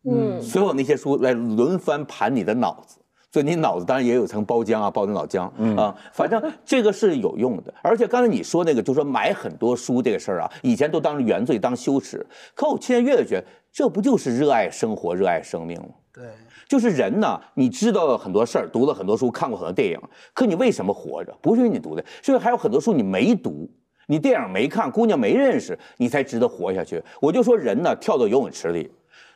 [0.04, 2.98] 嗯所有那些书来轮番盘你的脑子。
[3.32, 7.72] 所以你脑子当然也有层包浆啊，包着脑浆啊，反正这个是有用的。
[7.80, 15.88] 而且刚才你说那个，就说买很多书这个事儿啊，以前都当原罪当羞耻，可我现在越来越觉得，这不就是热爱生活、热爱生命吗？
[16.12, 16.24] 对，
[16.68, 20.00] 就是人呢，你知道了很多事儿，读了很多书，看过很多电影，
[20.34, 21.32] 可你为什么活着？
[21.40, 23.70] 不是因为你读的，是因为还有很多书你没读，
[24.08, 27.00] 你电影没看，姑娘没认识，你才值得活下去。
[27.20, 28.90] 我就说人呢，跳到游泳池里，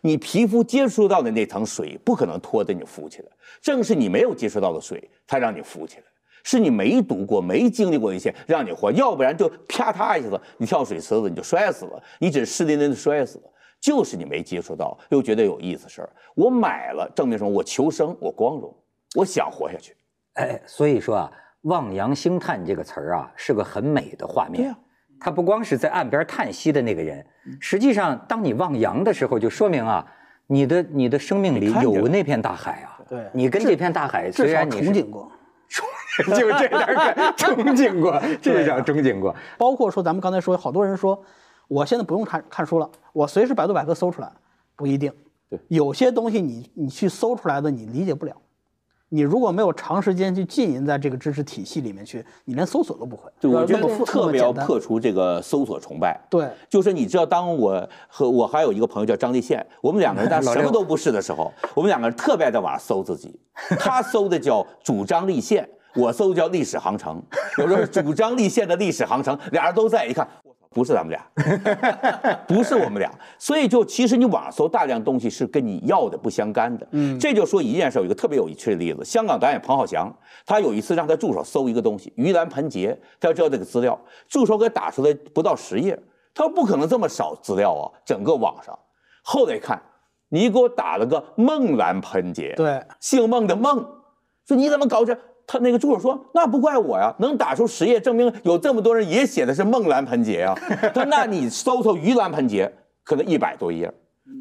[0.05, 3.29] 你皮肤接触到的那层水不可能拖着你浮起来，
[3.63, 6.05] 正是你没有接触到的水，才让你浮起来。
[6.43, 13.45] 是你没读过、没经历过一些，让你活，要不然就啪嗒一下子，你跳水池子你就摔死了，你只是湿淋淋的摔死了。
[13.81, 16.13] 就是你没接触到，又觉得有意思事儿。
[16.35, 17.49] 我买了，证明什么？
[17.49, 18.75] 我求生，我光荣，
[19.17, 19.97] 我想活下去。
[20.35, 21.33] 哎，所以说啊
[21.65, 24.75] ，“望洋兴叹”这个词儿啊，是个很美的画面。
[25.21, 27.25] 它不光是在岸边叹息的那个人，
[27.61, 30.05] 实际上，当你望洋的时候，就说明啊，
[30.47, 32.91] 你的你的生命里有那片大海啊。
[33.09, 35.31] 对你跟这片大海，虽至少然你憧憬过。
[36.29, 36.95] 就这点儿
[37.37, 39.35] 憧憬过，至少憧憬过。
[39.59, 41.21] 包括说咱们刚才说，好多人说，
[41.67, 44.31] 我现在不用看看书了，我随时百度百科搜出来，
[44.77, 45.13] 不一定。
[45.51, 48.37] 对，有些东西你你去搜出来的，你理解不了。
[49.11, 53.31] 你如果没有长时间去浸淫在这个知识体系里面去，你连搜索都不会。
[53.39, 56.21] 对我觉得特别要破除这个搜索崇拜。
[56.29, 63.39] 对，就是你知道，当我和我还有一个朋友叫张立宪，我们两个人当什么都不是的时候，我们两个人特别爱在网上搜自己。
[63.79, 67.23] 他搜的叫主张立宪，我搜的叫历史航程。
[67.59, 70.27] 有时候主张立宪的历史航程，俩人都在，一看，
[70.75, 71.25] 不是咱们俩，
[72.49, 73.11] 不是我们俩。
[73.39, 76.87] 所以就其实你网上搜大量东西是跟你要的不相干的。
[76.91, 80.13] 嗯，这就说一件事，有一个特别有趣的例子，香港导演彭浩翔，
[80.45, 85.97] 他有一次让他助手搜一个东西，盂兰盆节，他要知道这个资料，助手给打出来不到十页。
[86.35, 88.77] 他说不可能这么少资料啊，整个网上。
[89.23, 89.81] 后来看，
[90.31, 93.87] 你给我打了个孟兰盆节，，对，姓孟的孟，
[94.49, 95.17] 说你怎么搞这？
[95.47, 100.55] 他那个助手说：“那不怪我呀，能打出十页，证明有这么多人也写的是梦兰盆节呀。”
[100.93, 102.73] 他说：“那你搜搜盂兰盆节，
[103.05, 103.93] 可能一百多页。”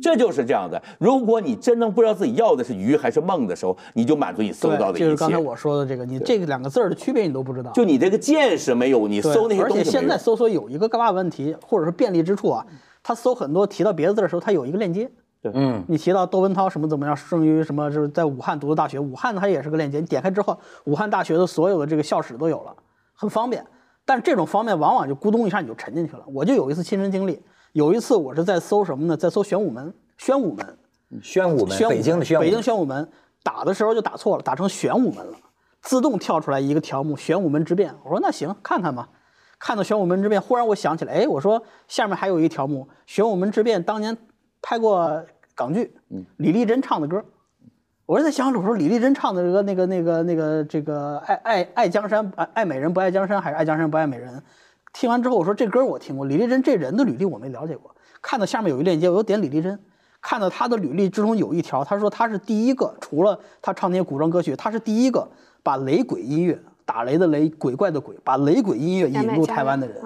[0.02, 0.82] 这就是这样的。
[0.98, 5.00] 如果你真正不知道自己要的是鱼还是梦的时候，你就满足你搜，到的一切。
[5.06, 7.72] 就是刚才我说的这个，你这个两个字儿的区别你都不知道。
[7.72, 12.66] 就你这个见识没有，你搜那些东西没有现在搜索有一个干嘛问题，或者是便利之处啊，
[13.04, 15.10] 他搜很多提到别的字的时候，他有一个链接。
[15.54, 22.76] 嗯，你提到窦文涛什么怎么样，生于什么，就是在武汉读的大学，武汉它也是个链接，你点开之后，武汉大学的所有的这个校史都有了，
[23.14, 23.66] 很方便。
[24.06, 26.24] 但是这种方面往往就咕咚一下你就沉进去了。
[26.28, 29.16] 我就有一次亲身经历，有一次我是在搜什么呢？
[29.16, 30.78] 在搜玄武门，宣武门，
[31.22, 33.10] 宣武门，北京的宣武门，北京宣武门
[33.44, 35.38] 打的时候就打错了，打成玄武门了，
[35.82, 37.94] 自动跳出来一个条目“玄武门之变”。
[38.04, 39.10] 我说那行，看看吧。
[39.60, 44.18] 看到玄武门之变，忽然我想起来，哎，我说下面还有一条目“玄武门之变”，当年
[44.62, 45.24] 拍过
[45.56, 45.96] 港剧，
[46.38, 47.24] 李丽珍唱的歌。
[48.06, 54.44] 我是在想，我说李丽珍唱的这个那个那个那个这个爱爱爱江山爱爱美人不爱江山，还是爱江山不爱美人？
[54.92, 57.96] 听完之后，我说这歌我听过，李丽珍这人的履历我没了解过。
[58.22, 59.80] 看到下面有一链接，我又点李丽珍，
[60.22, 65.28] 看到她的履历之中有一条，她说她是第一个，除了她唱那些古装歌曲，她是第一个
[65.64, 70.04] 把雷鬼音乐打雷的雷，鬼怪的鬼，把雷鬼音乐引入台湾的人。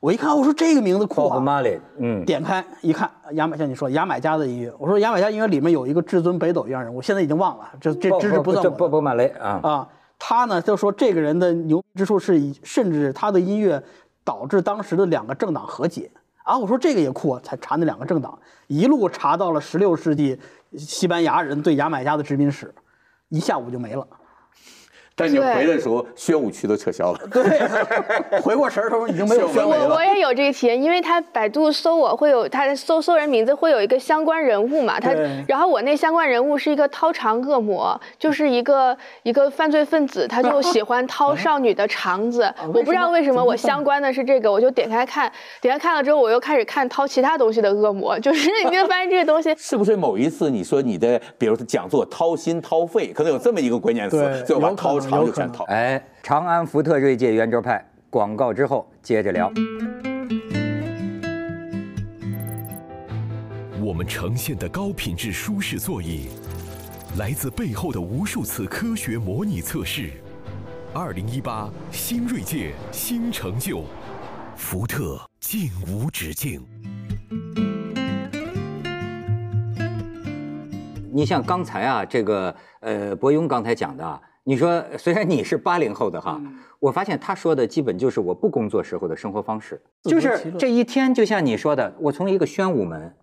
[0.00, 1.38] 我一看，我说这个名字酷啊！
[1.38, 8.76] 马里，嗯，点开一看，牙买像你说牙买加的音乐，我说牙买加音乐里面有一个至尊北斗一样人，我现在已经忘了，这这知识不算我的。
[8.76, 13.82] 波波马雷啊啊，他呢就说这个人的牛逼之处是，甚至他的音乐
[14.24, 16.10] 导致当时的两个政党和解
[16.44, 16.56] 啊。
[16.56, 20.40] 我说这个也酷啊，才查那两个政党，一路查到了十六世纪
[20.78, 22.74] 西班牙人对牙买加的殖民史，
[23.28, 24.06] 一下午就没了。
[25.20, 27.18] 但你回来的时候，宣武区都撤销了。
[27.30, 27.42] 对，
[28.40, 29.88] 回过神儿的时候已经没有宣武了。
[29.88, 35.12] 我我也有这个体验，因为他百度搜我会有他搜搜人名字会有一个相关人物嘛，他
[35.46, 42.50] 然后我那相关人物是一个掏肠恶魔，就是一个一个犯罪分子，他就喜欢掏少女的肠子。
[42.72, 45.30] 我不知道为什么我相关的是这个，我就点开看，
[45.60, 54.98] 点开看了之后我又开始看掏其他东西的恶魔，就是你就发现这个东西是不是某一次你说你的，比如说讲座掏心掏肺，可能有这么一个关键词，最后把掏。
[55.10, 59.52] 有可能哎，长安福特锐界圆桌派广告之后接着聊。
[63.82, 66.28] 我们呈现的高品质舒适座椅，
[67.18, 70.10] 来自背后的无数次科学模拟测试。
[70.92, 73.84] 二零一八新锐界新成就，
[74.56, 76.62] 福特尽无止境。
[81.12, 84.20] 你像刚才啊，这个呃，博庸刚才讲的。
[84.50, 86.42] 你说，虽然你是八零后的哈，
[86.80, 93.14] 我发现他说的基本就是我不工作时候的生活方式，就是这一天，就像你说的，我从一个宣武门，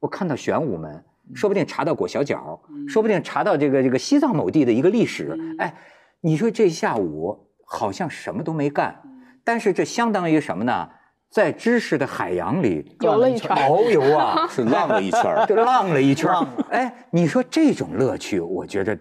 [0.00, 1.02] 我看到玄武门，
[1.34, 5.74] 说不定查到裹小脚，说不定查到这个这个西藏某地的一个历史，哎，
[6.20, 9.00] 你说这下午好像什么都没干，
[9.42, 10.90] 但是这相当于什么呢？
[11.30, 16.30] 在知识的海洋里游了一圈，遨游啊，是浪了一圈， 就浪了一圈。
[16.68, 18.98] 哎，你说这种乐趣，我觉得。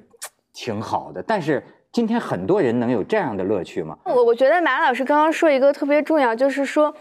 [0.55, 3.95] 挺好的，但是今天很多人能有这样的乐趣吗？
[4.05, 6.95] 我我觉得马老师刚刚说一个特别重要，就是说。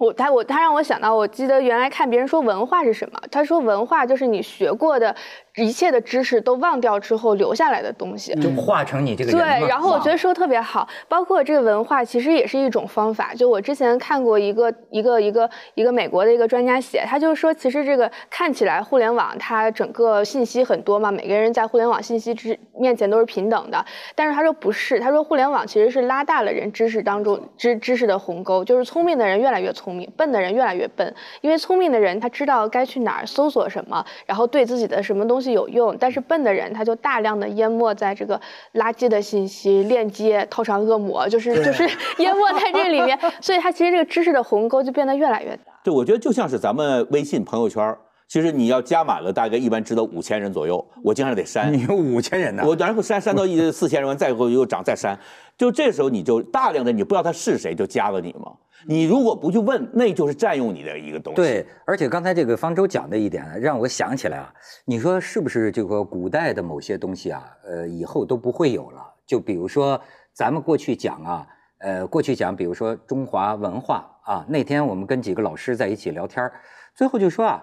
[0.00, 5.14] 我他我他让我想到，我记得原来看别人说文化是什么，他说文化就是你学过的
[5.56, 9.60] 一切的知识都忘掉之后留下来的东西，就化成你这个人。
[9.60, 13.34] 对，然后我觉得说特别好，包括这个文化其实也是一种方法。
[13.34, 23.84] 就我之前看过一个一个一个一个美国的一个专家写，他就是说，其实这个看起来互联网它整个信息很多嘛，每个人在互联网信息之面前都是平等的，
[24.14, 29.89] 但是他说不是，他说互联网其实是拉大了人知识当中知知识的鸿沟，就是聪明的人越来越聪。
[29.90, 35.96] 聪明笨的人越来越笨，因为聪明的人他知道该去哪儿搜索什么，然后对自己的什么东西有用。
[35.98, 38.40] 但是笨的人他就大量的淹没在这个
[38.74, 41.82] 垃圾的信息链接、套上恶魔，就是就是
[42.22, 43.18] 淹没在这里面。
[43.40, 45.72] 所以他其实这个知识的鸿沟就变得越来越大。
[45.82, 47.96] 对，我觉得就像是咱们微信朋友圈，
[48.30, 51.72] 其实你要加满了，大概一般知道五千人左右，我经常得删。
[51.72, 52.62] 你有五千人呢？
[52.64, 55.18] 我然后删删到一四千人，再后又涨再删，
[55.58, 58.52] 就这时候你就大量的你不知道他是谁就加了你嘛。
[58.86, 61.36] 你如果不去问，那就是占用你的一个东西。
[61.42, 69.02] 对，而且刚才这个方舟讲的一点，让我想起来啊，你说是不是这个古代的某些东西啊，呃，以后都不会有了？
[69.26, 70.00] 就比如说
[70.32, 71.46] 咱们过去讲啊，
[71.78, 76.48] 呃，过去讲，比如说中华文化啊，那天我们跟几个老师在一起聊天
[76.94, 77.62] 最后就说啊，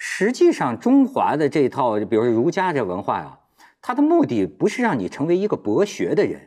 [0.00, 3.36] 实际上中华的这套，比如说儒家这文化呀，
[3.82, 6.40] 它的目的不是让你成为一个博学的人，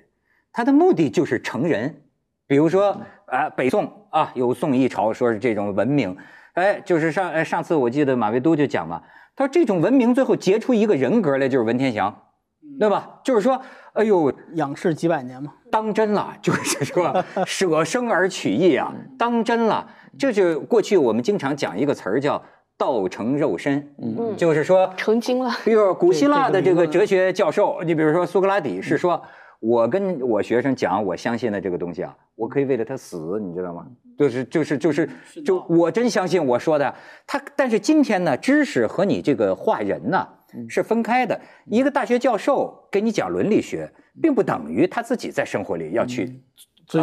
[0.54, 2.04] 它的目的就是成人。
[2.48, 6.16] 比如说，啊，北宋啊，有宋一朝，说是这种文明，
[6.54, 9.04] 哎，就是上上次我记得马未都就讲嘛，
[9.36, 12.24] 他说这种文明最后结出一个人格来，就是文天祥，
[12.80, 13.20] 对吧？
[13.24, 13.62] 就是说，
[13.94, 19.90] 哎呦，仰视几百年嘛，当真了， 就是说舍生而取义啊，当真了。
[20.20, 22.44] 这就过去我们经常讲一个词儿叫
[22.82, 25.52] 道成肉身，嗯，就是说成精了。
[25.64, 29.22] 比如古希腊的这个哲学教授，你比如说苏格拉底是说。
[29.62, 33.86] 我跟我学生讲，我相信的这个东西啊，我可以为了他死，你知道吗？
[34.18, 35.08] 就是就是就是
[35.46, 36.96] 就我真相信我说的。
[37.28, 40.28] 他但是今天呢，知识和你这个画人呢
[40.68, 41.40] 是分开的。
[41.68, 43.88] 一个大学教授给你讲伦理学，
[44.20, 46.42] 并不等于他自己在生活里要去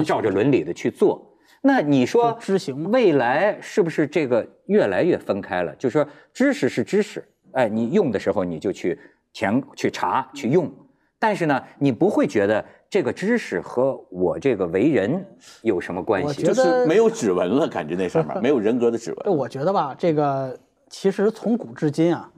[0.05, 1.28] 照着伦理的去做。
[1.63, 5.75] 那你说知行未来是不是这个越来越分开了？
[5.77, 8.99] 就是说知识是知识，哎，你用的时候你就去
[9.33, 10.73] 填、去查、去用，
[11.19, 15.25] 但是呢，你不会觉得这个知识和我这个为人
[15.63, 16.43] 有什么关系？
[16.43, 19.27] 就我觉得是没有指纹了，感觉那上面没有人格的指纹。
[19.37, 22.31] 我觉得吧，这个其实从古至今啊，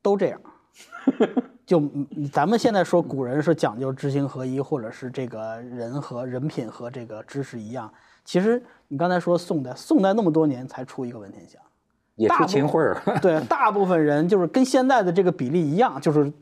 [0.00, 0.40] 都这样。
[1.66, 7.90] 就嗯咱们现在说古人是讲究知行合一，或者是这个人和人品和这个知识一样。
[8.24, 11.60] 其实你刚才说宋代，宋代那么多年才出一个文天祥，
[12.16, 16.32] 也出大秦桧儿， 对，大部分人就是跟现在的这个比例一样，就是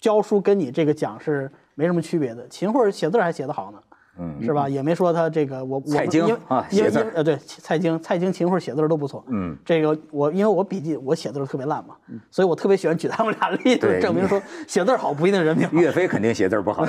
[0.00, 2.46] 教书跟你这个讲是没什么区别的。
[2.48, 3.78] 秦桧写字儿还写得好呢，
[4.18, 4.68] 嗯是吧？
[4.68, 11.94] 也没说他这个我我蔡京因为啊因为写字呃对蔡京蔡京秦桧写字儿都不错，嗯，这个我因为我笔记我写字儿特别烂嘛，
[12.30, 15.74] 所以我特别喜欢举他们俩例子证明说写字儿好不一定人品好。
[15.74, 16.84] 岳飞肯定写字儿不好？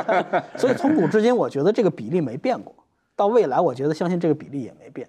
[0.56, 2.74] 所以从古至今，我觉得这个比例没变过，
[3.16, 5.08] 到未来我觉得相信这个比例也没变。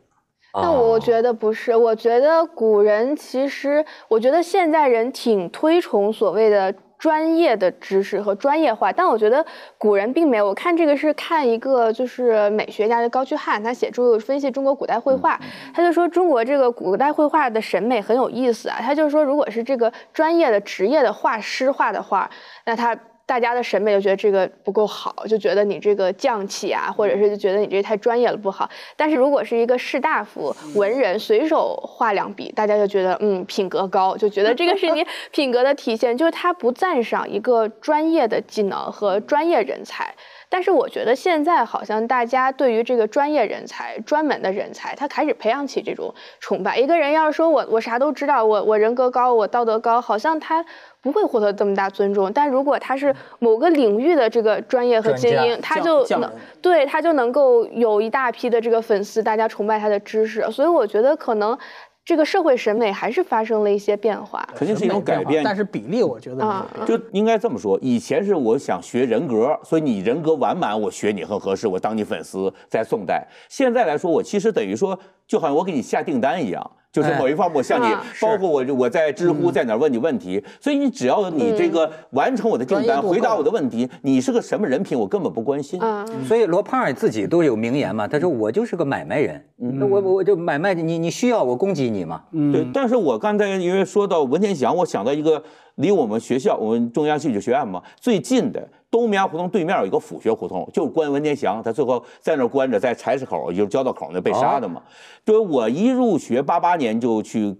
[0.53, 9.45] 那我哦觉得不是，我觉得古人其实，我觉得现在人挺推崇所谓的专业的知识和专业化，但我觉得
[9.77, 10.47] 古人并没有。
[10.47, 15.39] 我看这个是看一个就是美学家的高居翰，他写出分析中国古代绘画，
[15.75, 18.77] 他就说中国这个古代绘画的审美很有意思啊。
[18.79, 22.27] 他就说，如果是这个专业的职业的画师画的画，
[22.65, 22.97] 那他。
[23.27, 28.67] 大家的审美就觉得这个不够好，就觉得你这个匠气啊，或者是就觉得你这太专业了不好。
[28.95, 36.17] 但是如果是一个士大夫、文人随手画两笔，大家就觉得嗯品格高，就觉得这个是你 品格的体现。
[36.17, 40.15] 就是他不赞赏一个专业的技能和专业人才。
[40.49, 46.77] 但是我觉得现在好像大家对于这个专业人才、专门的人才，他开始培养起这种崇拜。
[46.77, 50.65] 一个人要是说我我啥都知道，我我人格高，我道德高，好像他
[51.01, 52.31] 不会获得这么大尊重。
[52.33, 56.31] 但如果他是某个领域的这个专业和精英，他就能
[56.61, 60.41] 对他就能够有一大批的这个粉丝，大家崇拜他的知识。
[60.51, 61.57] 所以我觉得可能
[62.03, 64.47] 这个社会审美还是发生了一些变化。
[64.55, 66.65] 肯定是一种改变但是比例我觉得啊。
[66.85, 72.53] 就应该这么说，以前是我想学人格，所以你人格完满，我学你很合适，我当你粉丝。
[72.69, 76.71] 在宋代，现在来说，我其实等于说，就好像我给你下订单一样。
[76.97, 85.79] 就是某一方面，我向你嗯，包括我我在知乎在哪儿问你问题，所以你只要你这个完成我的订单，回答我的问题，你是个什么人品，我根本不关心。
[85.79, 95.43] 嗯，所以罗胖儿自己都有名言嘛，他说我就是个买卖人，那我我我就买卖你，你需要我供给你嘛，对，但是我刚才因为说到文天祥，我想到一个
[95.75, 104.81] 离我们学校，我们中央戏剧学院嘛最近的东明牙胡同对面有一个府学胡同，就是关文天祥，他最后在那儿关着，在柴市口，也就是交道口那被杀的嘛。
[105.25, 107.55] 对，我一入学八八年就去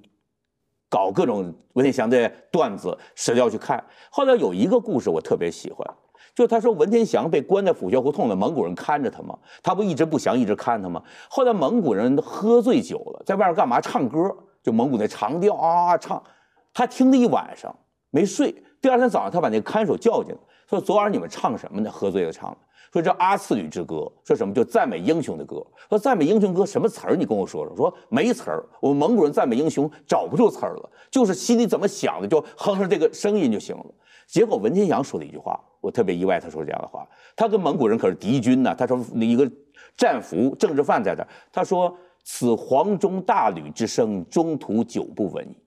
[0.90, 5.86] 搞各种文天祥的段子史料去看，后来有一个故事我特别喜欢。
[6.34, 11.02] 就是他说文天祥被关在府学胡同的蒙古人看着他嘛，他不一直不降，一直看他嘛？
[11.30, 13.82] 后来蒙古人喝醉酒了，在外面干嘛？
[13.82, 16.22] 唱歌，就蒙古那长调啊唱，
[16.76, 17.76] 他听了一晚上
[18.12, 18.54] 没睡。
[18.80, 20.40] 第二天早上，他把那个看守叫进来，
[20.70, 21.90] 说昨晚你们唱什么呢？
[21.90, 22.58] 喝醉了唱的。
[22.92, 25.66] 说这阿次女之歌，说什么就赞美英雄的歌。
[25.90, 27.16] 说赞美英雄歌什么词儿？
[27.16, 27.76] 你跟我说说。
[27.76, 33.86] 说没词儿，我们蒙古人赞美英雄找不出词儿了，就是心里怎么想的就哼上这个声音就行了。
[34.26, 37.08] 结果文天祥说了一句话，我特别意外，他说这样的话。
[37.36, 39.50] 他跟蒙古人可是敌军呐、他说一个
[39.96, 45.58] 战俘政治犯在这儿，他说此黄钟大吕之声，中途久不闻矣。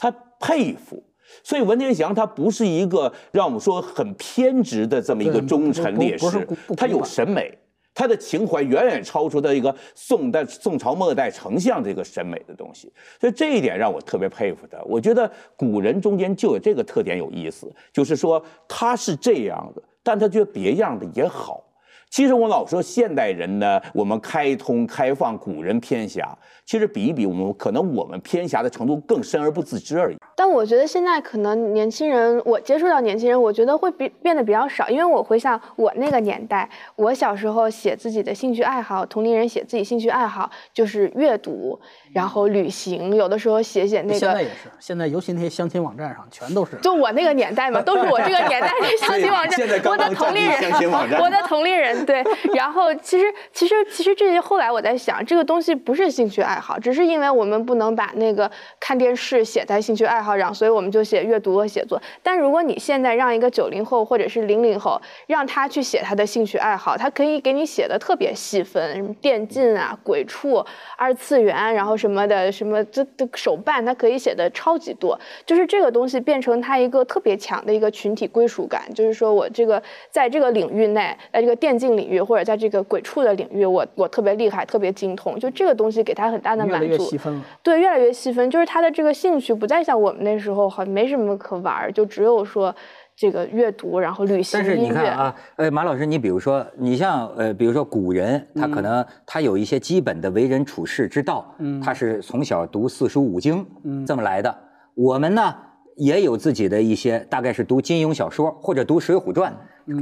[0.00, 1.02] 他佩服。
[1.42, 7.56] 所以文天祥他不是一个让我们说很偏执的这么一个忠臣烈士他有审美，
[7.94, 14.78] 他的情怀远远超出他一个宋代宋朝末代丞相这个审美的东西，所以这一点让我特别佩服他。
[14.84, 21.64] 我觉得古人中间就有这个特点有意思，就是说他是这样的，但他觉得别样的也好。
[22.10, 26.36] 其实我老说现代人呢，我们开通开放，古人偏狭。
[26.64, 30.16] 其实比一比，我们可能我们偏狭的程度更深而不自知而已。
[30.36, 41.78] 但我觉得现在可能年轻人，我接触到年轻人，我觉得会比变得比较少，因为我回想我那个年代，我小时候写自己的兴趣爱好，同龄人写自己兴趣爱好就是阅读，
[42.12, 44.18] 然后旅行，有的时候写写那个。
[44.18, 46.76] 现在也是，现在尤其那些相亲网站上全都是。
[46.82, 52.24] 就我那个年代嘛，都是我这个年代的相亲网站现在，刚我的同龄人，站立相亲网站我的同龄人对。
[52.54, 62.00] 然后其实其实其实这些后来我在想，这个东西不是兴趣爱好，只是因为我们不能把那个看电视写在兴趣爱好上，所以我们就写阅读和写作。
[62.22, 70.64] 但如果你现在让一个九零后或者是零零后，让他去写他的兴趣爱好，他可以给你写的特别细分，什么电竞啊、鬼畜、
[70.96, 75.18] 二次元，然后什么的，什么这这手办，他可以写的超级多。
[75.44, 81.87] 就是这个东西变成他一个特别强的一个群体归属感，就是说我这个在这个领域内，在这个电竞。
[81.88, 86.86] 境领域或者在这个鬼畜的领域，我我特别厉害，特别精通，就这个东西给他很大的满足。
[86.86, 87.40] 越细分了。
[87.62, 92.74] 对，越来越细分，就是他的这个兴趣不再像我们那时候好像没什么可玩儿，就只有说
[93.16, 94.90] 这个阅读，然后旅行、但是你。
[94.90, 103.66] 看啊，呃，马老师，你比如说，你像呃，比如说古人，他可能他有一些基本的为人处世之道，他是从小读四书五经
[104.06, 104.54] 这么来的。
[104.94, 105.54] 我们呢
[105.96, 109.52] 也有自己的一些，大概是读金庸小说或者读《水浒传》，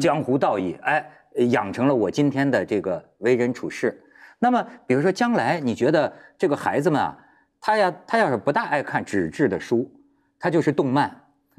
[0.00, 1.04] 江湖道义，哎，
[1.36, 4.02] 养成了我今天的这个为人处事。
[4.38, 7.16] 那么，比如说将来你觉得这个孩子们啊，
[7.60, 9.90] 他要，他要是不大爱看纸质的书，
[10.38, 11.14] 他就是动漫，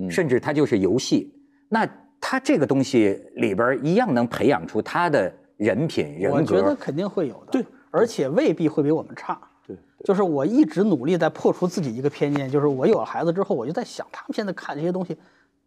[0.10, 1.34] 甚至他就是游戏，
[1.70, 1.88] 那
[2.22, 6.38] 他这个东西里边一样能培养出他的人品人格。
[6.38, 9.40] 我觉得肯定会有的，对，而且未必会比我们差。
[9.66, 15.18] 对，就是我一直努力在破除自己一个偏见，就是我有了孩子之后，我就在想，他们现在看这些东西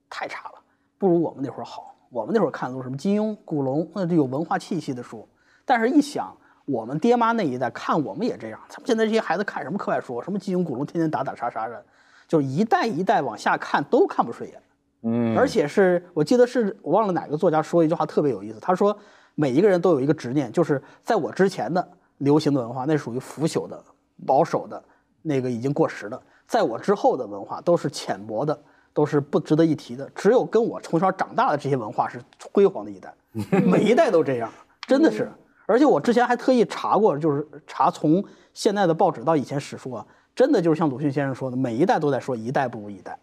[0.09, 0.63] 太差了，
[0.97, 1.90] 不如我们那会儿好。
[2.11, 5.27] 我们那会儿看的都是什么金庸、古龙，那就有文化气息的书。
[5.65, 11.85] 但是，一想我们爹妈那一代看我们也这样，他们现在这些孩子看什么课外书，什么金庸、古龙，天天打打杀杀的，
[12.27, 14.61] 就一代一代往下看都看不顺眼。
[15.03, 18.97] 嗯，而且是我记得是我忘了哪个作家说一句话特别有意思，他说
[19.35, 21.89] 每一个人都有一个执念，就是在我之前的
[22.19, 23.83] 流行的文化，那属于腐朽的、
[24.27, 24.83] 保守的，
[25.23, 28.61] 那个已经过时的；在我之后的文化都是浅薄的，
[28.93, 30.09] 都是不值得一提的。
[30.15, 32.21] 只有跟我从小长大的这些文化是
[32.53, 33.15] 辉煌的一代，
[33.65, 34.51] 每一代都这样，
[34.87, 35.31] 真的是。
[35.67, 43.19] 而且我之前还特意查过，就是查从现在的报纸到以前史书啊，真的就是像鲁迅先生说的，每一代都在说一代不如一代。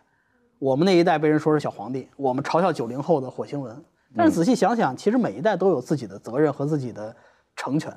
[0.59, 3.84] 我们那一代被人说是小皇帝，我们嘲笑九零后的火星文。
[4.15, 7.13] 但是仔细想想，其实每一代都有自己的责任和自己的
[7.57, 7.95] 成全，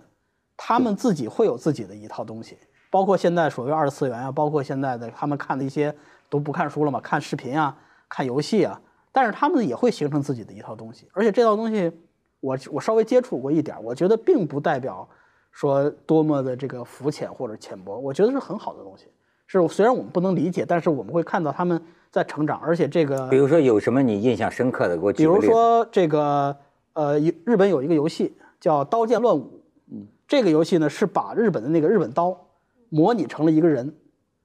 [0.57, 2.59] 他们自己会有自己的一套东西，
[2.91, 5.95] 包括现在所谓二次元啊，包括现在的他们看的一些
[6.31, 7.77] 都不看书了嘛，看视频啊，
[8.09, 8.81] 看游戏啊，
[9.13, 11.93] 但是他们也会形成自己的一套东西，而且这套东西，
[12.41, 15.07] 我我稍微接触过一点，我觉得并不代表
[15.51, 19.07] 说多么的这个肤浅或者浅薄，我觉得是很好的东西。
[19.47, 25.53] 是虽然我们不能理解，但是我们会看到他们在成长，而且这个比如说有什么你印象深刻的，给我比如举个例子。
[25.53, 26.57] 说这个
[26.93, 29.41] 呃，日本有一个游戏叫《刀剑乱舞》，
[29.91, 32.37] 嗯，这个游戏呢是把日本的那个日本刀
[32.91, 33.93] 模拟成了一个人，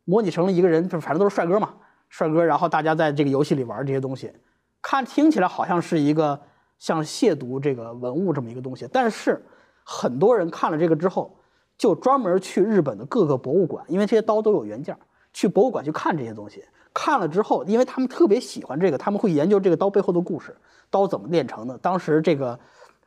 [0.06, 1.74] 模拟成了一个人，就反正都是帅哥嘛，
[2.10, 4.32] 帅哥，然后大家在这个游戏里玩这些东西，
[4.82, 6.40] 看听起来好像是一个
[6.80, 9.44] 像亵渎这个文物这么一个东西，但是
[9.84, 11.36] 很多人看了这个之后，
[11.78, 14.98] 就专门去日本的各个博物馆，因为这些刀都有原件，
[15.34, 16.64] 去博物馆去看这些东西。
[16.94, 20.56] 看了之后，因为他们特别喜欢这个，他们会研究这个刀背后的故事，
[20.90, 22.58] 刀怎么炼成的，当时这个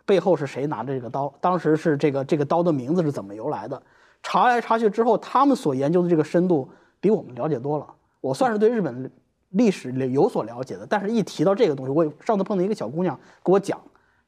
[0.04, 3.82] 背后是谁拿着这个刀，当时是这个这个刀的名字是怎么由来的。
[4.22, 6.68] 查来查去之后，他们所研究的这个深度
[7.00, 7.86] 比我们了解多了。
[8.20, 9.10] 我算是对日本
[9.50, 13.80] 历史有所了解的，但是一提到这个东西，我上次碰到一个小姑娘给我讲。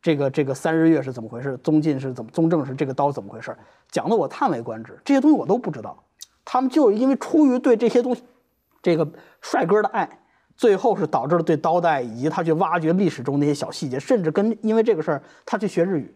[0.03, 1.59] 这个这个三日月是怎么回事？
[1.59, 2.31] 宗进是怎么？
[2.31, 3.55] 宗正是这个刀怎么回事？
[3.91, 6.03] 讲的我叹为观止，这些东西我都不知道。
[6.43, 8.23] 他们就是因为出于对这些东西，
[8.81, 9.07] 这个
[9.43, 10.09] 帅哥的爱，
[10.57, 16.15] 最后是导致了对刀的爱，以及他去挖掘历史中那些小细节，甚至跟因为这个事儿他去学日语。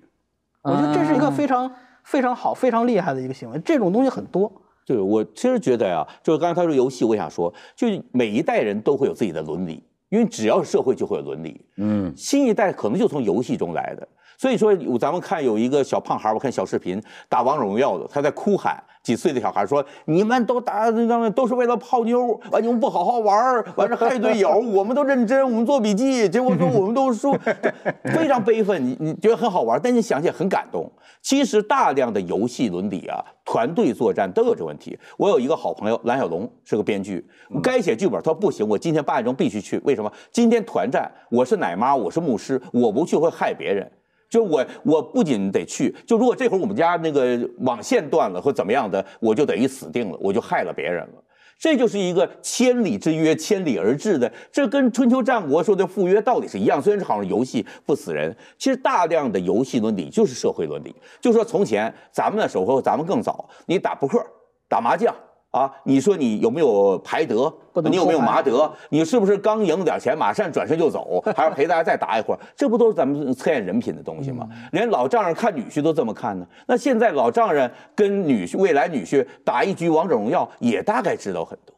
[0.62, 1.70] 我觉得这是一个非常
[2.04, 3.58] 非常好、非常厉害的一个行为。
[3.58, 4.50] 这种东西很多。
[4.84, 11.64] 就是我其实觉得呀、就是刚才他说游戏，我想说，就是每一代人都会有自己的伦理，因为只要是社会就会有伦理。
[11.76, 14.06] 嗯，新一代可能就从游戏中来的。
[14.36, 27.36] 所以说，有咱们看有一个小胖孩儿，我看小视频打王者荣耀的，他在哭喊，几岁的小孩说：“你们都打那都是为了泡妞，完你们不好好玩儿，完了害队友，我们都认真，我们做笔记，结果说我们都输，
[28.16, 28.82] 非常悲愤。
[28.82, 30.90] 你你觉得很好玩，但你想起来很感动。
[31.20, 34.98] 其实大量的游戏伦理啊，团队作战都有这问题。
[35.18, 37.22] 我有一个好朋友蓝小龙是个编剧，
[37.62, 39.78] 该写剧本，他说不行，我今天八点钟必须去。
[39.84, 40.10] 为什么？
[40.32, 43.86] 今天团战，我是奶妈，我是牧师，我不去会害别人。
[44.34, 51.22] 就我，我不仅得去，就如果这会儿我们家那个网线断了或怎么样的，我就等于死定了，我就害了别人了。
[51.56, 56.82] 这就是一个千里之约，千里而至的，这跟春秋战国说的赴约道理是一样。
[56.82, 60.92] 虽然是好像游戏不死人，其实大量的游戏伦理就是社会伦理。
[61.20, 64.20] 就说从前咱们的时候，咱们更早，你打扑克、
[64.68, 65.14] 打麻将
[65.54, 67.52] 啊，你说你有没有排德
[67.84, 68.68] 你有没有麻德？
[68.88, 72.40] 你是不是刚赢了点钱，马上转身就走， 还要陪大家再打一会儿？
[72.56, 74.48] 这不都是咱们测验人品的东西吗？
[74.72, 76.44] 连老丈人看女婿都这么看呢。
[76.66, 81.72] 那现在老丈人跟女婿、未来女婿打一局王者荣耀，也大概知道很多。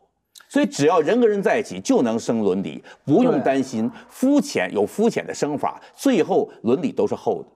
[0.48, 7.48] 所以只要人跟人在一起，就能生伦理，不用担心肤浅有肤浅的生法，最后伦理都是厚的。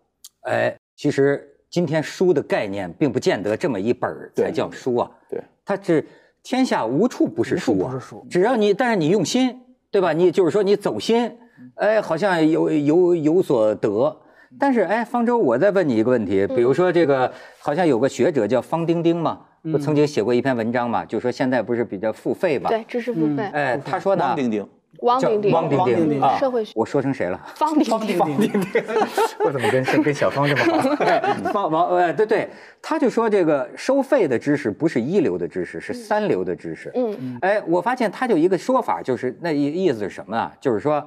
[0.51, 6.05] 哎，其实今天书的概念并不见得这么一本儿才叫书啊，对，它是
[6.43, 8.27] 天下无处不是书啊，不是书。
[8.29, 9.61] 只要你，但是你用心，
[9.91, 10.13] 对吧？
[10.13, 11.39] 你就是说你走心，
[11.77, 14.21] 哎，好像有有有所得，
[14.59, 22.69] 但是哎，方舟，我再问你一个问题，比如说这个，好像有个学者叫方丁丁嘛，不曾经写过一篇文章嘛，就说现在不是比较付费嘛？
[22.69, 23.45] 对，知识付费。
[23.53, 24.69] 哎，他说呢，方丁丁，叫
[25.03, 27.41] 汪丁丁，汪丁丁汪丁丁啊，社会学我说成谁了？
[27.55, 28.63] 方丁丁，方丁丁，
[29.45, 31.05] 我怎么跟跟小方这么好？
[31.05, 31.21] 哎
[31.53, 32.49] 方王哎，对对，
[32.83, 36.91] 他就说这个收费的知识不是一流的知识，是三流的知识。
[36.95, 40.53] 嗯哎，我发现他就一个说法，就是那意意思是什么啊？
[40.61, 41.03] 就是说，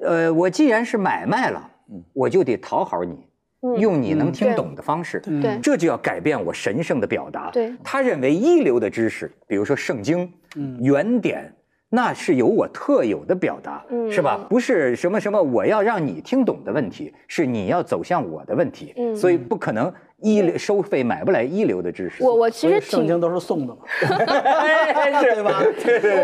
[0.00, 1.70] 呃，我既然是买卖了，
[2.12, 3.26] 我就得讨好你，
[3.62, 5.18] 嗯，用你能听对懂的方式。
[5.20, 7.50] 对这就要改变我神圣的表达。
[7.50, 10.32] 对他认为一流的知识，比如说圣经、
[10.80, 11.52] 原点，
[11.90, 14.46] 那是有我特有的表达，嗯是吧？
[14.48, 18.92] 不是什么什么我要让你听懂的问题，是你要走向我的问题。
[18.96, 22.24] 嗯所以不可能一流收费买不来一流的知识。
[22.24, 23.80] 我我其实挺圣经都是送的嘛，
[25.22, 25.62] 对吧？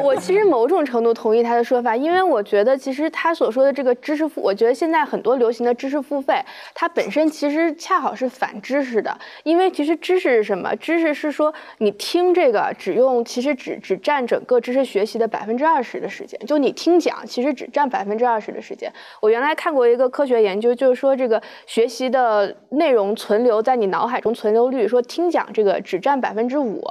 [0.00, 6.42] 我我其实某种程度同意他的说法，因为我觉得其实他所说的这个知识付，我觉得现在很多流行的知识付费，
[6.74, 10.74] 它本身其实恰好是反知识的，因为其实知识是什么？
[10.76, 18.92] 知识是说你听这个只用，其实只只占整个知识学习的百分之二十的时间，就你听讲其实只占百分之二十的时间。
[19.20, 26.82] 我原来看过一个科学研究，就是说这个学习的内容存留在你你脑海中存留率，说听讲这个只占百分之五。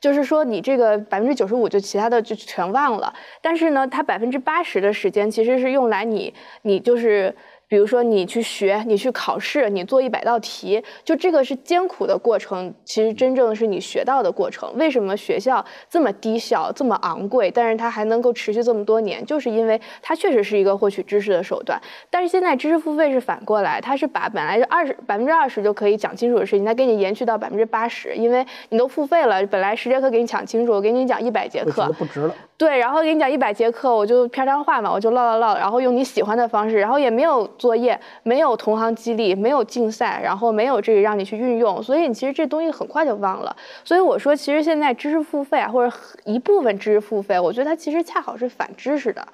[0.00, 7.32] 就是说你这个百分之九十五就其他的就全忘了，但是呢，它百分之八十的时间其实是用来你你就是。
[7.72, 12.70] 比如说你去学，你去考试，你做一百道题，就这个是艰苦的过程。
[12.84, 14.70] 其实真正是你学到的过程。
[14.76, 19.24] 为什么学校这么低效、这么昂贵，但是它还能够持续这么多年？
[19.24, 21.80] 就是因为它确实是一个获取知识的手段。
[22.10, 32.34] 但是现在知识付费是反过来，它是把本来是二十百分之二十就可以讲清楚的事情，它给你延续到百分之八十，因为你都付费了，本来十节课给你讲清楚，我给你讲一百节课，不值了。
[32.62, 43.56] 对，然后给你讲一百节课，我就片章话嘛，我就唠唠唠，然后用你喜欢的方式，然后也没有作业，没有同行激励，没有竞赛，然后没有这个让你去运用，所以你其实这东西很快就忘了。
[43.82, 45.92] 所以我说，其实现在知识付费啊，或者
[46.24, 49.26] 一部分知识付费，我觉得它其实恰好是反知识的，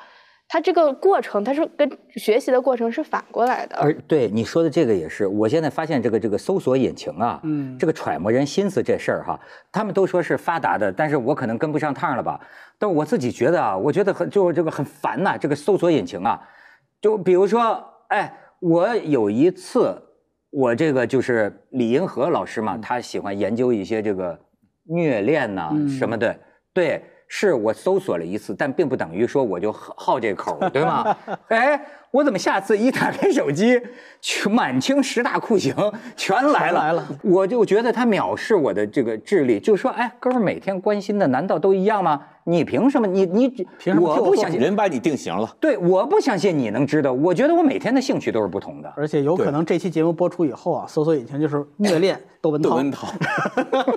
[0.51, 1.87] 它这个过程它是跟
[2.17, 3.77] 学习的过程是反过来的。
[3.77, 9.39] 而对你说的这个也是，我现在发现这个这个搜索引擎啊，嗯，这个揣摩人心思这事儿哈，
[9.71, 12.41] 他们都说是发达的，但是我可能跟不上趟了吧。
[12.79, 16.41] 但我自己觉得啊，我觉得很就这个很烦呐、这个搜索引擎啊，
[17.03, 20.01] 就比如说，哎，我有一次，
[20.51, 24.39] 我这个就是李银河老师嘛，他喜欢研究一些这个
[24.85, 26.35] 虐恋呐、什么的，
[26.73, 27.03] 对。
[27.29, 31.17] 是我搜索了一次，但并不等于说我就好好这口，对吗？
[31.49, 31.81] 哎，
[32.11, 33.81] 我怎么下次一打开手机，
[34.21, 35.75] 全满清十大酷刑
[36.17, 36.81] 全来了？
[36.81, 42.21] 来了我就觉得他藐视我的这个智力，就说，哎，哥们儿每天关心的难道都一样吗？
[42.45, 43.07] 你凭什么？
[43.07, 45.55] 你你凭什么我不相信，人把你定型了。
[45.61, 47.13] 对，我不相信你能知道。
[47.13, 48.91] 我觉得我每天的兴趣都是不同的。
[48.97, 52.71] 而且有可能这期节目播出以后啊，搜索引擎就是虐恋窦文涛。
[52.71, 53.07] 窦文涛，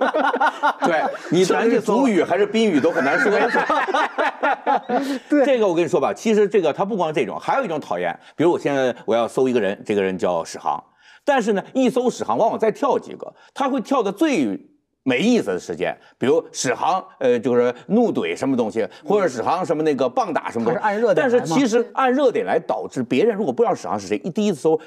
[0.84, 3.32] 对你咱是主语还是宾语都很难说。
[5.30, 8.01] 对，这个我跟你说吧，其实这个他不光这种，还有一种讨厌，
[8.36, 10.82] 比如我现在我要搜一个人，这个人叫史航，
[11.24, 14.58] 但是呢，一搜史航，往往再跳几个，他会跳的最。
[15.04, 24.80] 没意思的时间，比如史航，呃，就是怒怼什么东西，或者史航什么那个棒打什么东西，他是按热点但是其实按热点来导致别人如果不知道史航是谁，一第一次搜，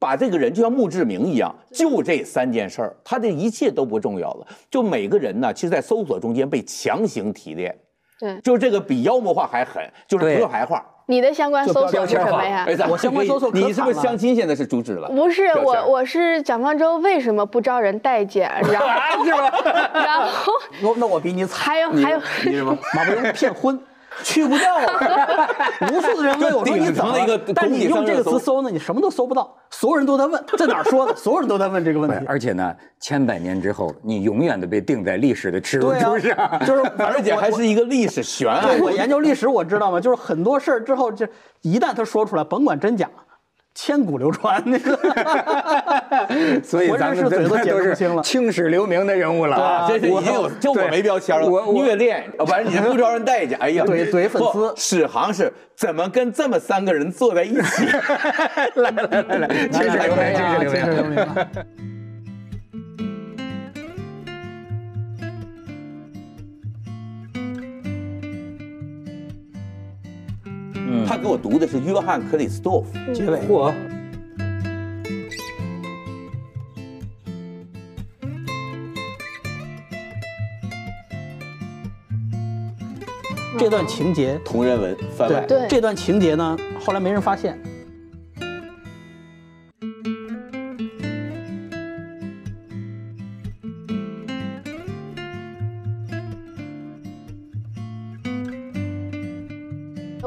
[0.00, 4.46] 把这个人就像墓志铭一样，就这三件事儿，他的一切都不重要了。
[4.68, 7.72] 就每个人呢，其实，在搜索中间被强行提炼，
[8.18, 10.34] 对，就这个比妖魔化还狠，就是对。
[10.34, 10.84] 扑克牌画。
[11.10, 12.64] 你的相关搜索是什么呀？
[12.88, 15.08] 我相关搜索可你是不是相亲现在是主旨了？
[15.08, 18.48] 不是我，我是蒋方舟为什么不招人待见？
[18.72, 18.86] 然后
[19.92, 21.58] 然后 那那我比你惨。
[21.58, 22.78] 还有还有，你什么？
[22.94, 23.76] 马伯庸骗婚，
[24.22, 25.48] 去不掉啊！
[25.92, 27.38] 无数的人问我说你怎么一个？
[27.54, 31.14] 但你用这个词搜呢，你什么都搜不到，所有人都在问，在哪儿说的？
[31.14, 32.24] 所有人都在问这个问题。
[32.26, 36.36] 而且呢，千百年之后，你永远的被定在历史的耻辱对柱上。
[36.36, 38.80] 啊，就是 而且还是一个历史悬案对。
[38.80, 40.00] 我研究历史，我知道吗？
[40.00, 41.28] 就是很多事儿之后，这
[41.62, 43.08] 一旦他说出来，甭管真假，
[43.74, 44.62] 千古流传。
[44.66, 44.98] 那个，
[46.62, 49.86] 所以咱们这都是解释不清了青史留名的人物了啊！
[49.88, 51.46] 这是已经有，就我没标签了。
[51.46, 53.58] 我我虐恋，反正你不招人待见。
[53.58, 57.86] 哎呀，怼怼粉丝史航是怎么跟这么三个人坐在一起？
[58.76, 60.34] 来来来 来，青史留名，
[60.70, 61.26] 青史留名。
[71.06, 72.88] 他给我读的是约翰克里斯多夫。
[73.12, 73.72] 结尾嚯！
[83.58, 85.44] 这段情节，同人文番外。
[85.46, 87.58] 对这段情节呢，后来没人发现。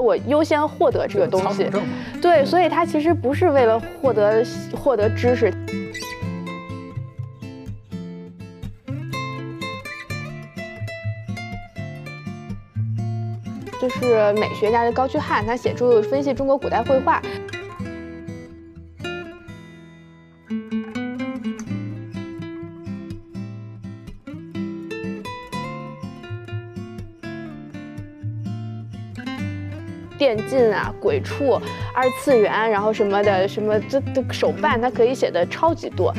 [0.03, 1.69] 我优先获得这个东西
[2.21, 4.45] 对，所以他其实不是为了获得
[4.75, 5.51] 获得知识。
[13.81, 17.21] 就是美学家的高居翰，他写出分析中国古代绘画。
[30.49, 31.59] 近啊、鬼畜、
[31.93, 36.13] 二次元，然后什么的，什么这这手办，它可以写的超级多。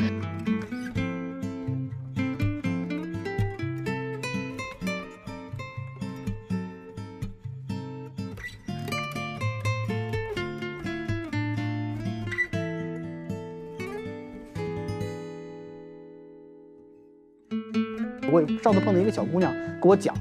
[18.31, 20.13] 我上次碰到一个小姑娘给我讲，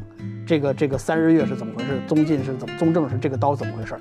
[0.47, 3.95] 这个这个三日月是怎么回事，宗晋是怎么，宗正是这个刀怎么回事。